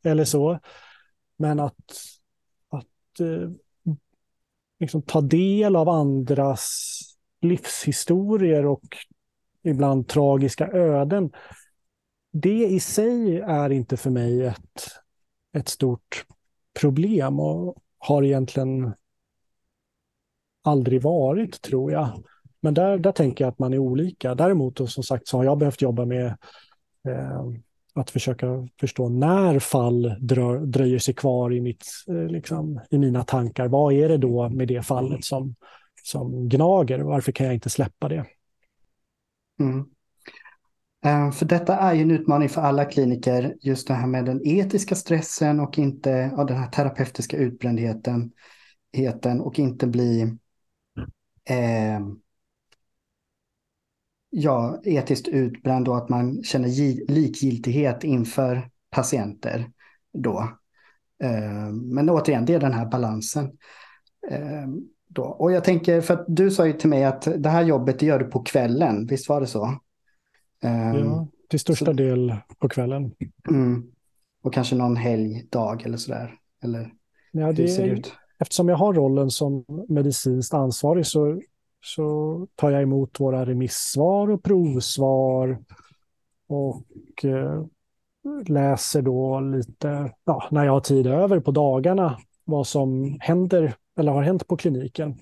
eller 0.04 0.26
så. 0.26 0.60
Men 1.38 1.60
att, 1.60 1.96
att 2.70 3.20
eh, 3.20 3.50
liksom 4.80 5.02
ta 5.02 5.22
del 5.22 5.76
av 5.76 5.90
andras 5.90 7.00
livshistorier 7.42 8.66
och 8.66 8.98
ibland 9.64 10.08
tragiska 10.08 10.68
öden. 10.68 11.32
Det 12.32 12.66
i 12.66 12.80
sig 12.80 13.40
är 13.40 13.70
inte 13.70 13.98
för 13.98 14.10
mig 14.10 14.46
ett, 14.46 14.88
ett 15.58 15.70
stort 15.70 16.26
problem 16.80 17.40
och 17.40 17.78
har 17.98 18.24
egentligen 18.24 18.94
aldrig 20.64 21.02
varit, 21.02 21.62
tror 21.62 21.92
jag. 21.92 22.24
Men 22.62 22.74
där, 22.74 22.98
där 22.98 23.12
tänker 23.12 23.44
jag 23.44 23.52
att 23.52 23.60
man 23.60 23.74
är 23.74 23.78
olika. 23.78 24.36
Däremot, 24.36 24.80
och 24.80 24.90
som 24.90 25.04
sagt, 25.04 25.28
så 25.28 25.38
har 25.38 25.44
jag 25.44 25.58
behövt 25.58 25.82
jobba 25.82 26.06
med 26.06 26.26
eh, 27.08 27.42
att 27.96 28.10
försöka 28.10 28.48
förstå 28.80 29.10
när 29.10 29.60
fall 29.60 30.16
drö 30.20 30.60
dröjer 30.60 31.00
sig 31.00 31.14
kvar 31.14 31.54
i, 31.54 31.62
mitt, 31.62 31.86
eh, 32.08 32.28
liksom, 32.28 32.80
i 32.90 32.98
mina 32.98 33.24
tankar. 33.24 33.68
Vad 33.68 33.94
är 33.94 34.10
det 34.10 34.18
då 34.18 34.50
med 34.50 34.68
det 34.68 34.86
fallet 34.86 35.24
som, 35.24 35.56
som 36.04 36.50
gnager? 36.50 37.00
Varför 37.00 37.32
kan 37.32 37.46
jag 37.46 37.56
inte 37.56 37.70
släppa 37.70 38.10
det? 38.10 38.26
Mm. 39.60 39.86
Uh, 41.06 41.32
för 41.32 41.46
detta 41.46 41.78
är 41.78 41.94
ju 41.94 42.02
en 42.02 42.12
utmaning 42.12 42.50
för 42.50 42.62
alla 42.62 42.86
kliniker, 42.86 43.56
just 43.62 43.88
det 43.88 43.94
här 43.94 44.08
med 44.08 44.26
den 44.26 44.42
etiska 44.48 44.96
stressen 44.96 45.60
och 45.60 45.80
inte 45.80 46.32
ja, 46.38 46.44
den 46.44 46.58
här 46.58 46.68
terapeutiska 46.68 47.38
utbrändheten 47.38 48.32
och 49.42 49.60
inte 49.60 49.88
bli 49.88 50.38
eh, 51.50 52.00
ja, 54.30 54.82
etiskt 54.84 55.28
utbränd 55.28 55.88
och 55.88 55.98
att 55.98 56.10
man 56.10 56.44
känner 56.44 56.68
likgiltighet 57.12 58.04
inför 58.04 58.70
patienter 58.90 59.72
då. 60.14 60.40
Eh, 61.24 61.72
men 61.72 62.10
återigen, 62.10 62.46
det 62.46 62.54
är 62.54 62.60
den 62.60 62.74
här 62.74 62.86
balansen. 62.86 63.46
Eh, 64.30 64.68
då. 65.08 65.24
Och 65.24 65.52
jag 65.52 65.64
tänker, 65.64 66.02
för 66.02 66.14
att 66.14 66.26
du 66.28 66.52
sa 66.52 66.68
ju 66.68 66.74
till 66.74 66.90
mig 66.90 67.04
att 67.04 67.28
det 67.38 67.50
här 67.50 67.64
jobbet 67.64 68.00
det 68.00 68.06
gör 68.06 68.20
du 68.20 68.26
på 68.26 68.44
kvällen, 68.44 69.08
visst 69.08 69.30
var 69.30 69.42
det 69.42 69.48
så? 69.48 69.66
Eh, 70.64 70.96
ja, 70.96 71.28
till 71.50 71.60
största 71.60 71.86
så, 71.86 71.94
del 71.94 72.36
på 72.60 72.70
kvällen. 72.70 73.12
Mm, 73.50 73.84
och 74.44 74.54
kanske 74.54 74.76
någon 74.76 74.96
helgdag 74.96 75.86
eller 75.86 75.98
sådär? 75.98 76.36
Eller 76.64 76.94
ja, 77.32 77.52
det, 77.52 77.62
hur 77.62 77.68
ser 77.68 77.88
det 77.88 77.90
ut? 77.90 78.14
Eftersom 78.40 78.70
jag 78.70 78.78
har 78.78 78.94
rollen 78.94 79.32
som 79.32 79.66
medicinskt 79.88 80.54
ansvarig 80.54 81.06
så 81.06 81.40
så 81.84 82.48
tar 82.56 82.72
jag 82.72 82.82
emot 82.82 83.20
våra 83.20 83.46
remissvar 83.46 84.30
och 84.30 84.44
provsvar 84.44 85.60
och 86.48 87.26
eh, 87.26 87.66
läser 88.48 89.02
då 89.02 89.40
lite, 89.40 90.14
ja, 90.26 90.48
när 90.52 90.66
jag 90.66 90.72
har 90.72 90.80
tid 90.82 91.08
över 91.08 91.40
på 91.40 91.52
dagarna, 91.52 92.18
vad 92.44 92.68
som 92.68 93.18
händer 93.20 93.76
eller 93.98 94.12
har 94.12 94.24
hänt 94.24 94.48
på 94.48 94.58
kliniken. 94.58 95.18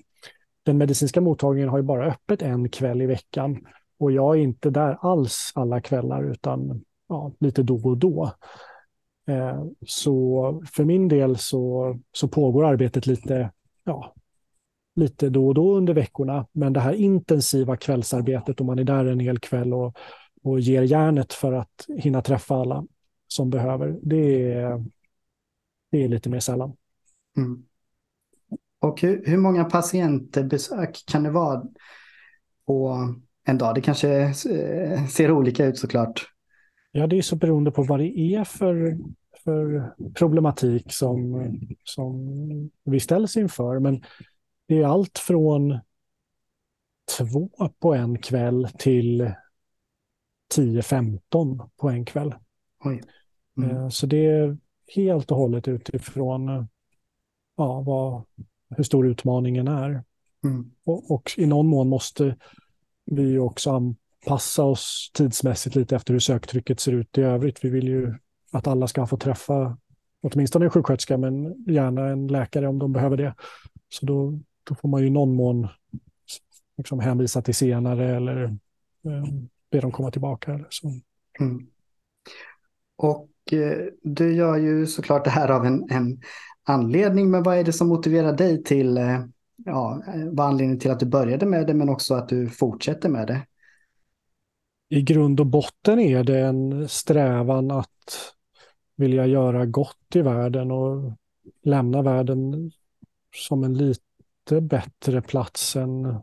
Den 0.62 0.78
medicinska 0.78 1.20
mottagningen 1.20 1.68
har 1.68 1.78
ju 1.78 1.82
bara 1.82 2.06
öppet 2.06 2.42
en 2.42 2.68
kväll 2.68 3.02
i 3.02 3.06
veckan 3.06 3.66
och 3.98 4.12
jag 4.12 4.36
är 4.36 4.40
inte 4.40 4.70
där 4.70 4.98
alls 5.00 5.52
alla 5.54 5.80
kvällar 5.80 6.30
utan 6.30 6.84
ja, 7.08 7.32
lite 7.40 7.62
då 7.62 7.80
och 7.84 7.98
då. 7.98 8.32
Eh, 9.26 9.64
så 9.86 10.62
för 10.72 10.84
min 10.84 11.08
del 11.08 11.38
så, 11.38 11.98
så 12.12 12.28
pågår 12.28 12.64
arbetet 12.64 13.06
lite 13.06 13.50
ja, 13.84 14.14
lite 14.94 15.28
då 15.28 15.48
och 15.48 15.54
då 15.54 15.76
under 15.76 15.94
veckorna. 15.94 16.46
Men 16.52 16.72
det 16.72 16.80
här 16.80 16.92
intensiva 16.92 17.76
kvällsarbetet, 17.76 18.60
om 18.60 18.66
man 18.66 18.78
är 18.78 18.84
där 18.84 19.04
en 19.04 19.20
hel 19.20 19.38
kväll 19.38 19.74
och, 19.74 19.96
och 20.42 20.60
ger 20.60 20.82
järnet 20.82 21.32
för 21.32 21.52
att 21.52 21.86
hinna 21.98 22.22
träffa 22.22 22.54
alla 22.54 22.86
som 23.28 23.50
behöver, 23.50 23.98
det 24.02 24.52
är, 24.52 24.84
det 25.90 26.04
är 26.04 26.08
lite 26.08 26.30
mer 26.30 26.40
sällan. 26.40 26.76
Mm. 27.36 27.62
Och 28.80 29.00
hur, 29.00 29.26
hur 29.26 29.38
många 29.38 29.64
patientbesök 29.64 31.04
kan 31.06 31.22
det 31.22 31.30
vara 31.30 31.62
på 32.66 33.08
en 33.44 33.58
dag? 33.58 33.74
Det 33.74 33.80
kanske 33.80 34.20
eh, 34.50 35.06
ser 35.06 35.30
olika 35.30 35.66
ut 35.66 35.78
såklart. 35.78 36.31
Ja, 36.92 37.06
det 37.06 37.18
är 37.18 37.22
så 37.22 37.36
beroende 37.36 37.70
på 37.70 37.82
vad 37.82 38.00
det 38.00 38.18
är 38.18 38.44
för, 38.44 38.98
för 39.44 39.92
problematik 40.14 40.92
som, 40.92 41.48
som 41.84 42.70
vi 42.84 43.00
ställs 43.00 43.36
inför. 43.36 43.78
Men 43.78 44.04
det 44.68 44.78
är 44.78 44.86
allt 44.86 45.18
från 45.18 45.78
två 47.18 47.50
på 47.78 47.94
en 47.94 48.18
kväll 48.18 48.68
till 48.78 49.32
10-15 50.56 51.70
på 51.76 51.90
en 51.90 52.04
kväll. 52.04 52.34
Mm. 53.56 53.70
Eh, 53.70 53.88
så 53.88 54.06
det 54.06 54.26
är 54.26 54.58
helt 54.94 55.30
och 55.30 55.36
hållet 55.36 55.68
utifrån 55.68 56.68
ja, 57.56 57.80
vad, 57.80 58.22
hur 58.76 58.84
stor 58.84 59.06
utmaningen 59.06 59.68
är. 59.68 60.04
Mm. 60.44 60.70
Och, 60.84 61.10
och, 61.10 61.30
i 61.36 61.46
någon 61.46 61.66
mån 61.66 61.88
måste 61.88 62.36
vi 63.04 63.38
också 63.38 63.94
anpassa 64.26 64.64
oss 64.64 65.10
tidsmässigt 65.14 65.76
lite 65.76 65.96
efter 65.96 66.12
hur 66.12 66.20
söktrycket 66.20 66.80
ser 66.80 66.92
ut 66.92 67.18
i 67.18 67.22
övrigt. 67.22 67.64
Vi 67.64 67.70
vill 67.70 67.88
ju 67.88 68.14
att 68.52 68.66
alla 68.66 68.88
ska 68.88 69.06
få 69.06 69.16
träffa 69.16 69.76
åtminstone 70.22 70.64
en 70.64 70.70
sjuksköterska, 70.70 71.18
men 71.18 71.64
gärna 71.66 72.08
en 72.08 72.26
läkare 72.26 72.68
om 72.68 72.78
de 72.78 72.92
behöver 72.92 73.16
det. 73.16 73.34
Så 73.88 74.06
då, 74.06 74.38
då 74.64 74.74
får 74.74 74.88
man 74.88 75.00
ju 75.00 75.06
i 75.06 75.10
någon 75.10 75.34
mån 75.34 75.68
liksom 76.76 77.00
hänvisa 77.00 77.42
till 77.42 77.54
senare 77.54 78.16
eller 78.16 78.44
eh, 79.04 79.24
be 79.70 79.80
dem 79.80 79.92
komma 79.92 80.10
tillbaka. 80.10 80.54
Eller 80.54 80.66
så. 80.70 80.92
Mm. 81.40 81.66
Och 82.96 83.28
eh, 83.52 83.86
du 84.02 84.34
gör 84.34 84.56
ju 84.56 84.86
såklart 84.86 85.24
det 85.24 85.30
här 85.30 85.48
av 85.48 85.66
en, 85.66 85.90
en 85.90 86.20
anledning, 86.64 87.30
men 87.30 87.42
vad 87.42 87.58
är 87.58 87.64
det 87.64 87.72
som 87.72 87.88
motiverar 87.88 88.32
dig 88.32 88.62
till, 88.62 88.98
eh, 88.98 89.24
ja, 89.56 90.02
eh, 90.06 90.24
vad 90.32 90.46
anledningen 90.46 90.78
till 90.80 90.90
att 90.90 91.00
du 91.00 91.06
började 91.06 91.46
med 91.46 91.66
det, 91.66 91.74
men 91.74 91.88
också 91.88 92.14
att 92.14 92.28
du 92.28 92.48
fortsätter 92.48 93.08
med 93.08 93.26
det? 93.26 93.40
I 94.92 95.02
grund 95.02 95.40
och 95.40 95.46
botten 95.46 96.00
är 96.00 96.24
det 96.24 96.40
en 96.40 96.88
strävan 96.88 97.70
att 97.70 98.34
vilja 98.96 99.26
göra 99.26 99.66
gott 99.66 100.16
i 100.16 100.22
världen 100.22 100.70
och 100.70 101.12
lämna 101.62 102.02
världen 102.02 102.70
som 103.34 103.64
en 103.64 103.74
lite 103.74 104.60
bättre 104.60 105.22
plats 105.22 105.76
än, 105.76 106.04
äh, 106.04 106.20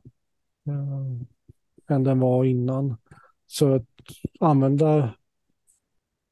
än 1.89 2.03
den 2.03 2.19
var 2.19 2.45
innan. 2.45 2.97
Så 3.47 3.75
att 3.75 3.85
använda, 4.39 5.13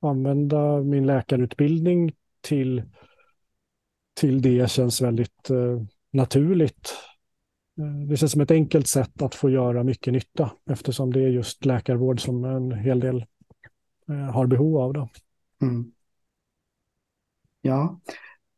använda 0.02 0.82
min 0.82 1.06
läkarutbildning 1.06 2.15
till 2.41 2.84
till 4.13 4.41
det 4.41 4.71
känns 4.71 5.02
väldigt 5.02 5.50
äh, 5.50 5.82
naturligt. 6.12 6.93
Det 8.10 8.18
känns 8.18 8.32
som 8.32 8.42
ett 8.42 8.52
enkelt 8.52 8.88
sätt 8.88 9.22
att 9.22 9.36
få 9.36 9.50
göra 9.50 9.84
mycket 9.84 10.13
nytta 10.13 10.52
eftersom 10.70 11.13
det 11.13 11.20
är 11.20 11.28
just 11.28 11.66
läkarvård 11.66 12.22
som 12.22 12.44
en 12.46 12.72
hel 12.72 13.00
del 13.00 13.26
eh, 14.10 14.34
har 14.34 14.48
behov 14.48 14.78
av. 14.78 14.94
Då. 14.94 15.10
Mm. 15.62 15.92
Ja, 17.62 18.00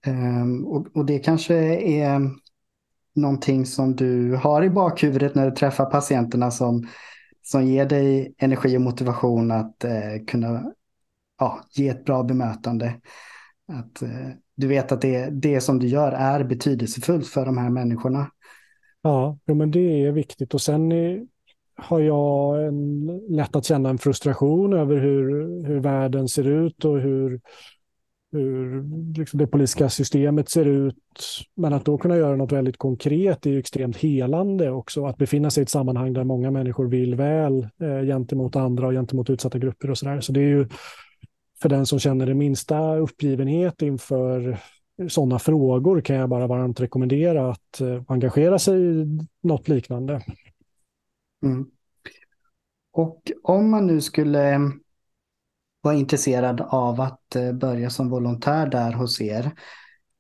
ehm, 0.06 0.66
och, 0.66 0.88
och, 0.94 1.06
det 1.06 1.20
kanske 1.20 1.56
är 1.80 2.22
någonting 3.16 3.66
som 3.66 3.96
du 3.96 4.36
har 4.36 4.64
i 4.64 4.70
bakhuvudet 4.70 5.36
när 5.36 5.50
du 5.50 5.56
träffar 5.56 5.86
patienterna 5.86 6.52
som, 6.52 6.88
som 7.42 7.66
ger 7.66 7.86
dig 7.86 8.34
energi 8.38 8.78
och 8.78 8.82
motivation 8.82 9.52
att 9.52 9.84
eh, 9.84 10.26
kunna 10.28 10.74
ja, 11.40 11.64
ge 11.72 11.88
ett 11.88 12.06
bra 12.06 12.24
bemötande. 12.24 12.94
Att 13.68 14.02
eh, 14.02 14.30
du 14.56 14.68
vet 14.68 14.92
att 14.92 15.02
det, 15.02 15.30
det 15.30 15.62
som 15.62 15.80
du 15.80 15.88
gör 15.88 16.12
är 16.12 16.44
betydelsefullt 16.44 17.28
för 17.28 17.46
de 17.46 17.58
här 17.58 17.70
människorna. 17.70 18.32
Ja, 19.02 19.38
men 19.46 19.72
det 19.72 20.06
är 20.06 20.12
viktigt. 20.12 20.54
Och 20.54 20.62
sen 20.62 20.92
är, 20.92 21.26
har 21.76 22.00
jag 22.00 22.66
en, 22.68 23.06
lätt 23.30 23.56
att 23.56 23.66
känna 23.66 23.90
en 23.90 23.98
frustration 23.98 24.74
över 24.74 24.98
hur, 24.98 25.30
hur 25.68 25.80
världen 25.80 26.28
ser 26.28 26.48
ut 26.48 26.86
och 26.86 27.00
hur, 27.00 27.42
hur 28.32 28.84
liksom 29.18 29.40
det 29.40 29.48
politiska 29.48 29.90
systemet 29.90 30.50
ser 30.50 30.66
ut. 30.66 30.96
Men 31.56 31.74
att 31.74 31.86
då 31.86 31.98
kunna 31.98 32.18
göra 32.18 32.36
något 32.36 32.52
väldigt 32.52 32.78
konkret 32.78 33.46
är 33.46 33.58
extremt 33.58 33.98
helande 33.98 34.72
också. 34.72 35.06
Att 35.06 35.18
befinna 35.18 35.50
sig 35.50 35.62
i 35.62 35.64
ett 35.64 35.70
sammanhang 35.70 36.14
där 36.14 36.24
många 36.24 36.52
människor 36.52 36.88
vill 36.88 37.16
väl 37.16 37.68
eh, 37.82 38.02
gentemot 38.06 38.56
andra 38.56 38.88
och 38.88 38.94
gentemot 38.94 39.30
utsatta 39.30 39.60
grupper 39.60 39.90
och 39.90 39.98
sådär. 39.98 40.22
Så 40.22 40.32
det 40.32 40.40
är 40.40 40.48
ju 40.48 40.68
för 41.62 41.70
den 41.70 41.86
som 41.86 42.00
känner 42.00 42.26
det 42.26 42.34
minsta 42.34 42.96
uppgivenhet 42.96 43.82
inför 43.82 44.60
sådana 45.08 45.40
frågor 45.40 46.02
kan 46.02 46.16
jag 46.16 46.30
bara 46.30 46.48
varmt 46.48 46.80
rekommendera 46.80 47.52
att 47.52 47.82
eh, 47.82 48.04
engagera 48.08 48.60
sig 48.60 49.02
i 49.02 49.20
något 49.42 49.68
liknande. 49.68 50.22
Mm. 51.44 51.66
Och 52.94 53.32
om 53.44 53.70
man 53.70 53.88
nu 53.88 54.02
skulle 54.02 54.60
vara 55.82 55.96
intresserad 55.96 56.62
av 56.62 57.02
att 57.02 57.36
eh, 57.36 57.52
börja 57.52 57.90
som 57.90 58.10
volontär 58.10 58.68
där 58.68 58.92
hos 58.92 59.22
er. 59.22 59.52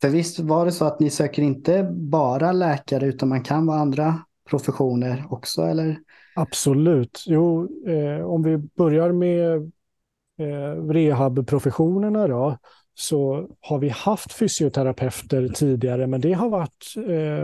För 0.01 0.09
visst 0.09 0.39
var 0.39 0.65
det 0.65 0.71
så 0.71 0.85
att 0.85 0.99
ni 0.99 1.09
söker 1.09 1.41
inte 1.41 1.83
bara 1.93 2.51
läkare 2.51 3.05
utan 3.05 3.29
man 3.29 3.43
kan 3.43 3.65
vara 3.65 3.79
andra 3.79 4.19
professioner 4.49 5.25
också 5.29 5.61
eller? 5.61 5.99
Absolut. 6.35 7.23
Jo, 7.27 7.69
eh, 7.87 8.25
om 8.25 8.43
vi 8.43 8.57
börjar 8.57 9.11
med 9.11 9.55
eh, 10.37 10.87
rehabprofessionerna 10.87 12.27
då, 12.27 12.57
så 12.99 13.47
har 13.61 13.79
vi 13.79 13.89
haft 13.89 14.33
fysioterapeuter 14.33 15.47
tidigare, 15.47 16.07
men 16.07 16.21
det 16.21 16.33
har 16.33 16.49
varit 16.49 16.93
eh, 17.07 17.43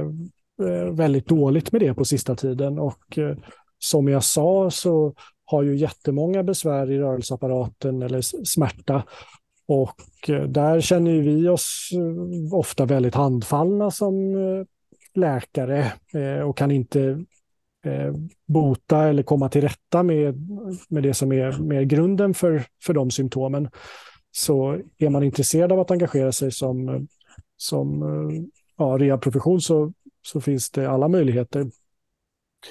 eh, 0.68 0.94
väldigt 0.94 1.28
dåligt 1.28 1.72
med 1.72 1.82
det 1.82 1.94
på 1.94 2.06
sista 2.06 2.36
tiden. 2.36 2.80
Och 2.80 3.18
eh, 3.18 3.38
som 3.80 4.08
jag 4.08 4.24
sa 4.24 4.72
så 4.72 5.14
har 5.46 5.64
ju 5.64 5.76
jättemånga 5.76 6.44
besvär 6.44 6.92
i 6.92 7.00
rörelseapparaten 7.00 8.02
eller 8.02 8.22
smärta. 8.46 9.04
Och 9.68 10.30
eh, 10.30 10.44
där 10.44 10.82
känner 10.82 11.22
vi 11.22 11.48
oss 11.50 11.90
eh, 11.94 12.58
ofta 12.58 12.86
väldigt 12.86 13.16
handfallna 13.16 13.92
som 13.92 14.36
eh, 14.36 14.66
läkare 15.14 15.92
och 16.46 16.58
kan 16.58 16.72
inte 16.72 17.26
bota 18.48 19.04
eller 19.04 19.24
komma 19.24 19.50
till 19.50 19.62
rätta 19.62 20.04
med, 20.04 20.50
med 20.90 21.04
det 21.04 21.14
som 21.14 21.32
är 21.32 21.82
grunden 21.82 22.34
för, 22.34 22.64
för 22.84 22.94
de 22.94 23.12
symptomen. 23.12 23.70
Så 24.36 24.80
är 24.98 25.10
man 25.10 25.24
intresserad 25.24 25.72
av 25.72 25.80
att 25.80 25.92
engagera 25.92 26.32
sig 26.32 26.52
som, 26.52 27.08
som 27.58 28.04
eh, 28.04 28.44
ja, 28.78 28.98
rehabprofession 29.00 29.62
så, 29.62 29.94
så 30.22 30.42
finns 30.42 30.72
det 30.72 30.90
alla 30.90 31.08
möjligheter. 31.08 31.72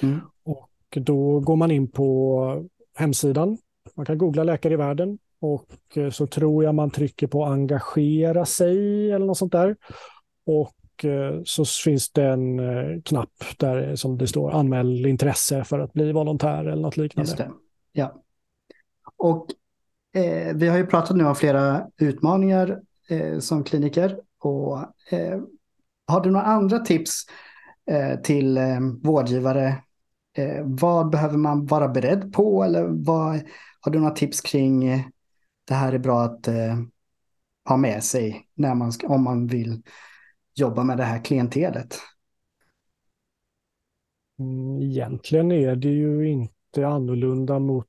Mm. 0.01 0.19
Och 0.43 0.69
då 0.91 1.39
går 1.39 1.55
man 1.55 1.71
in 1.71 1.91
på 1.91 2.69
hemsidan. 2.95 3.57
Man 3.95 4.05
kan 4.05 4.17
googla 4.17 4.43
Läkare 4.43 4.73
i 4.73 4.77
världen 4.77 5.17
och 5.39 5.97
eh, 5.97 6.09
så 6.09 6.27
tror 6.27 6.63
jag 6.63 6.75
man 6.75 6.91
trycker 6.91 7.27
på 7.27 7.45
engagera 7.45 8.45
sig 8.45 9.11
eller 9.11 9.25
något 9.25 9.37
sånt 9.37 9.51
där. 9.51 9.75
Och 10.45 10.75
Eh, 11.03 11.41
så 11.45 11.65
finns 11.65 12.11
det 12.11 12.23
en 12.23 13.01
knapp 13.01 13.43
där 13.57 13.95
som 13.95 14.17
det 14.17 14.27
står 14.27 14.51
anmäl 14.51 15.05
intresse 15.05 15.63
för 15.63 15.79
att 15.79 15.93
bli 15.93 16.11
volontär 16.11 16.65
eller 16.65 16.81
något 16.81 16.97
liknande. 16.97 17.29
Just 17.29 17.37
det. 17.37 17.51
Ja. 17.91 18.21
Och 19.17 19.47
eh, 20.15 20.53
vi 20.55 20.67
har 20.67 20.77
ju 20.77 20.85
pratat 20.85 21.17
nu 21.17 21.25
om 21.25 21.35
flera 21.35 21.87
utmaningar 21.97 22.81
eh, 23.09 23.39
som 23.39 23.63
kliniker. 23.63 24.19
Och, 24.39 24.79
eh, 25.13 25.41
har 26.07 26.21
du 26.21 26.31
några 26.31 26.45
andra 26.45 26.79
tips 26.79 27.25
eh, 27.91 28.19
till 28.19 28.57
eh, 28.57 28.79
vårdgivare? 29.03 29.67
Eh, 30.37 30.63
vad 30.63 31.09
behöver 31.09 31.37
man 31.37 31.65
vara 31.65 31.87
beredd 31.87 32.33
på? 32.33 32.63
Eller 32.63 32.87
vad, 32.89 33.41
har 33.79 33.91
du 33.91 33.99
några 33.99 34.15
tips 34.15 34.41
kring 34.41 34.87
eh, 34.87 35.01
det 35.67 35.73
här 35.73 35.93
är 35.93 35.99
bra 35.99 36.21
att 36.21 36.47
ha 37.69 37.77
med 37.77 38.03
sig 38.03 38.47
när 38.53 38.75
man 38.75 38.91
ska, 38.91 39.07
om 39.07 39.23
man 39.23 39.47
vill 39.47 39.81
jobba 40.55 40.83
med 40.83 40.97
det 40.97 41.03
här 41.03 41.23
klientelet? 41.23 41.99
Mm, 44.39 44.81
egentligen 44.81 45.51
är 45.51 45.75
det 45.75 45.89
ju 45.89 46.29
inte 46.29 46.87
annorlunda 46.87 47.59
mot 47.59 47.87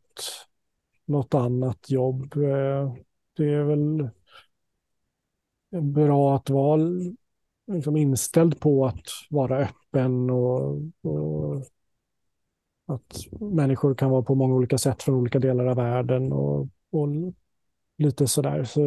något 1.07 1.35
annat 1.35 1.91
jobb. 1.91 2.37
Eh, 2.37 2.95
det 3.37 3.45
är 3.45 3.65
väl 3.65 4.09
bra 5.83 6.37
att 6.37 6.51
vara 6.51 6.81
liksom 7.67 7.97
inställd 7.97 8.61
på 8.61 8.87
att 8.87 9.05
vara 9.31 9.59
öppen 9.59 10.31
och, 10.31 10.83
och, 11.03 11.57
att 12.87 13.41
människor 13.41 13.95
kan 13.95 14.11
vara 14.11 14.23
på 14.23 14.35
många 14.35 14.55
olika 14.55 14.79
sätt 14.79 15.03
från 15.03 15.15
olika 15.15 15.39
delar 15.39 15.67
av 15.67 15.77
världen 15.77 16.33
och, 16.33 16.69
och 16.91 17.09
lite 17.99 18.27
sådär. 18.27 18.65
Så 18.65 18.81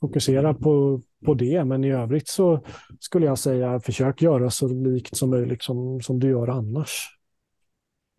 fokusera 0.00 0.54
på, 0.54 1.00
på 1.24 1.34
det. 1.34 1.64
Men 1.64 1.84
i 1.84 1.90
övrigt 1.90 2.28
så 2.28 2.60
skulle 3.00 3.26
jag 3.26 3.38
säga 3.38 3.80
försök 3.80 4.22
göra 4.22 4.50
så 4.50 4.68
likt 4.68 5.16
som 5.16 5.30
möjligt 5.30 5.62
som, 5.62 6.00
som 6.00 6.20
du 6.20 6.28
gör 6.28 6.48
annars. 6.48 7.18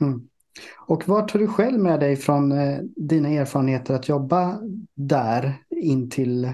Mm. 0.02 0.30
Och 0.88 1.08
vad 1.08 1.28
tar 1.28 1.40
du 1.40 1.48
själv 1.48 1.80
med 1.80 2.00
dig 2.00 2.16
från 2.16 2.52
eh, 2.52 2.80
dina 2.96 3.30
erfarenheter 3.30 3.94
att 3.94 4.10
jobba 4.10 4.60
där 4.96 5.54
in 5.70 6.10
till 6.10 6.54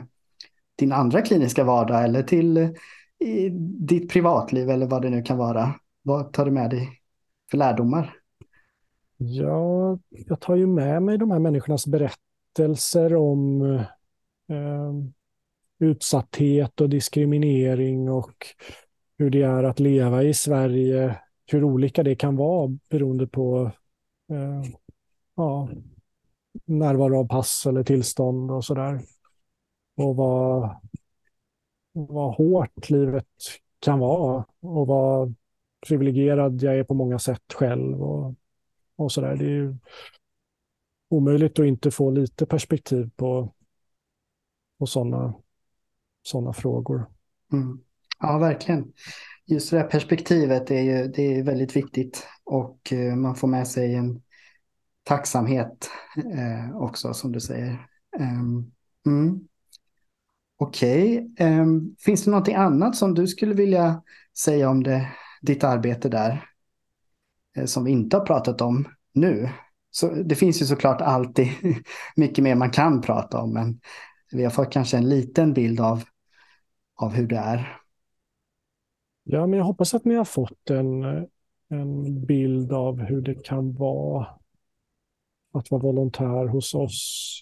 din 0.76 0.92
andra 0.92 1.22
kliniska 1.22 1.64
vardag 1.64 2.04
eller 2.04 2.24
till 2.24 2.58
eh, 2.58 2.72
ditt 3.80 4.10
privatliv 4.12 4.70
eller 4.70 4.86
vad 4.86 5.02
det 5.02 5.10
nu 5.10 5.22
kan 5.22 5.38
vara? 5.38 5.74
Vad 6.02 6.34
tar 6.34 6.46
du 6.46 6.52
med 6.52 6.70
dig 6.70 6.90
för 7.52 7.58
lärdomar? 7.58 8.14
Ja, 9.18 10.00
jag 10.10 10.40
tar 10.40 10.56
ju 10.56 10.68
med 10.68 11.04
mig 11.04 11.18
de 11.18 11.32
här 11.32 11.40
människornas 11.40 11.88
berättelser 11.88 13.16
om 13.16 13.62
eh, 13.62 13.82
eh, 14.58 14.94
utsatthet 15.80 16.82
och 16.82 16.90
diskriminering 16.90 18.10
och 18.10 18.36
hur 19.18 19.30
det 19.30 19.42
är 19.42 19.64
att 19.64 19.80
leva 19.80 20.24
i 20.24 20.34
Sverige, 20.34 21.20
hur 21.52 21.64
olika 21.64 22.04
det 22.04 22.16
kan 22.16 22.36
vara 22.36 22.78
beroende 22.90 23.28
på 23.28 23.72
eh, 24.32 24.64
ja, 25.36 25.70
närvaro 26.66 27.20
av 27.20 27.28
pass 27.28 27.66
eller 27.66 27.84
tillstånd 27.84 28.52
och 28.52 28.66
sådär. 28.66 29.02
Och 29.98 30.16
vad, 30.16 30.76
vad 31.92 32.36
hårt 32.36 32.90
livet 32.90 33.28
kan 33.80 34.00
vara 34.00 34.46
och 34.60 34.88
vad 34.88 35.36
privilegierad 35.88 36.62
jag 36.62 36.78
är 36.78 36.84
på 36.84 36.94
många 36.94 37.20
sätt 37.20 37.54
själv 37.54 38.02
och, 38.04 38.36
och 38.96 39.12
sådär. 39.12 39.36
Det 39.36 39.46
är 39.46 39.50
ju 39.50 39.76
omöjligt 41.10 41.60
att 41.60 41.66
inte 41.66 41.92
få 41.92 42.12
lite 42.12 42.46
perspektiv 42.46 43.10
på, 43.16 43.54
på 44.80 44.86
sådana 44.86 45.34
såna 46.22 46.54
frågor. 46.54 47.06
Mm. 47.54 47.80
Ja, 48.20 48.38
verkligen. 48.38 48.94
Just 49.46 49.72
det 49.72 49.78
här 49.78 49.88
perspektivet 49.88 50.72
är 50.72 50.82
ju 50.82 51.08
det 51.08 51.22
är 51.22 51.44
väldigt 51.44 51.76
viktigt 51.76 52.28
och 52.52 52.94
eh, 52.94 53.16
man 53.16 53.36
får 53.36 53.48
med 53.48 53.68
sig 53.68 53.96
en 53.96 54.22
tacksamhet 55.04 55.90
eh, 56.34 56.78
också 56.78 57.14
som 57.14 57.32
du 57.32 57.40
säger. 57.40 57.88
Ehm, 58.20 58.72
mm. 59.06 59.40
Okej, 60.58 61.28
okay. 61.32 61.66
finns 62.00 62.24
det 62.24 62.32
någonting 62.32 62.56
annat 62.56 62.96
som 62.96 63.14
du 63.14 63.28
skulle 63.28 63.54
vilja 63.54 64.04
säga 64.38 64.70
om 64.70 64.84
det, 64.84 65.12
ditt 65.42 65.64
arbete 65.64 66.10
där? 66.10 66.46
Eh, 67.58 67.66
som 67.66 67.84
vi 67.84 67.92
inte 67.92 68.18
har 68.18 68.26
pratat 68.26 68.62
om 68.62 68.88
nu. 69.14 69.50
Så 69.92 70.10
det 70.10 70.36
finns 70.36 70.62
ju 70.62 70.66
såklart 70.66 71.02
alltid 71.02 71.48
mycket 72.16 72.44
mer 72.44 72.56
man 72.56 72.72
kan 72.72 73.02
prata 73.02 73.42
om, 73.42 73.54
men 73.54 73.80
vi 74.32 74.44
har 74.44 74.52
fått 74.52 74.74
kanske 74.74 74.98
en 74.98 75.10
liten 75.10 75.54
bild 75.54 75.80
av, 75.80 76.04
av 76.96 77.14
hur 77.14 77.28
det 77.28 77.38
är. 77.38 77.78
Ja, 79.24 79.48
men 79.48 79.60
jag 79.60 79.66
hoppas 79.66 79.94
att 79.94 80.06
ni 80.06 80.16
har 80.16 80.26
fått 80.26 80.70
en, 80.70 81.04
eh, 81.04 81.24
en 81.72 82.26
bild 82.26 82.74
av 82.74 83.02
hur 83.02 83.22
det 83.22 83.46
kan 83.46 83.74
vara 83.74 84.28
att 85.54 85.72
vara 85.72 85.82
volontär 85.82 86.48
hos 86.48 86.74
oss. 86.74 87.42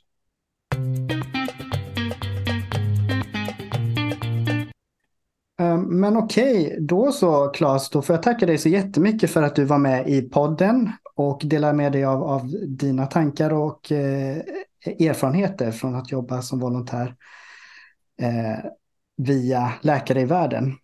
Eh, 5.60 5.78
men 5.78 6.18
okej, 6.18 6.66
okay, 6.66 6.80
då 6.80 7.12
så 7.12 7.48
Claes, 7.48 7.90
då 7.90 8.02
får 8.02 8.16
jag 8.16 8.24
tacka 8.24 8.46
dig 8.46 8.58
så 8.58 8.70
jättemycket 8.70 9.32
för 9.32 9.44
att 9.44 9.56
du 9.56 9.64
var 9.64 9.78
med 9.78 10.10
i 10.10 10.22
podden 10.22 10.92
och 11.16 11.42
delade 11.46 11.74
med 11.74 11.92
dig 11.92 12.06
av, 12.06 12.24
av 12.24 12.50
dina 12.68 13.06
tankar 13.06 13.54
och 13.54 13.92
eh, 13.92 14.38
erfarenheter 14.86 15.72
från 15.72 15.96
att 15.96 16.12
jobba 16.12 16.42
som 16.42 16.60
volontär 16.60 17.16
eh, 18.22 18.66
via 19.18 19.74
Läkare 19.82 20.22
i 20.22 20.26
världen. 20.26 20.76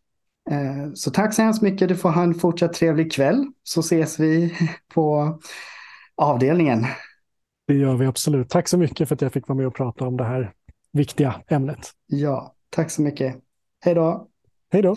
Eh, 0.51 0.93
så 0.93 1.11
tack 1.11 1.33
så 1.33 1.41
hemskt 1.41 1.61
mycket, 1.61 1.89
du 1.89 1.95
får 1.95 2.09
ha 2.09 2.23
en 2.23 2.35
fortsatt 2.35 2.73
trevlig 2.73 3.11
kväll 3.11 3.47
så 3.63 3.79
ses 3.79 4.19
vi 4.19 4.53
på 4.93 5.39
avdelningen. 6.15 6.85
Det 7.67 7.73
gör 7.73 7.95
vi 7.95 8.05
absolut. 8.05 8.49
Tack 8.49 8.67
så 8.67 8.77
mycket 8.77 9.07
för 9.07 9.15
att 9.15 9.21
jag 9.21 9.33
fick 9.33 9.47
vara 9.47 9.57
med 9.57 9.67
och 9.67 9.75
prata 9.75 10.07
om 10.07 10.17
det 10.17 10.23
här 10.23 10.53
viktiga 10.91 11.35
ämnet. 11.47 11.91
Ja, 12.07 12.55
tack 12.69 12.91
så 12.91 13.01
mycket. 13.01 13.35
Hej 13.81 13.95
då. 13.95 14.27
Hej 14.71 14.81
då. 14.81 14.95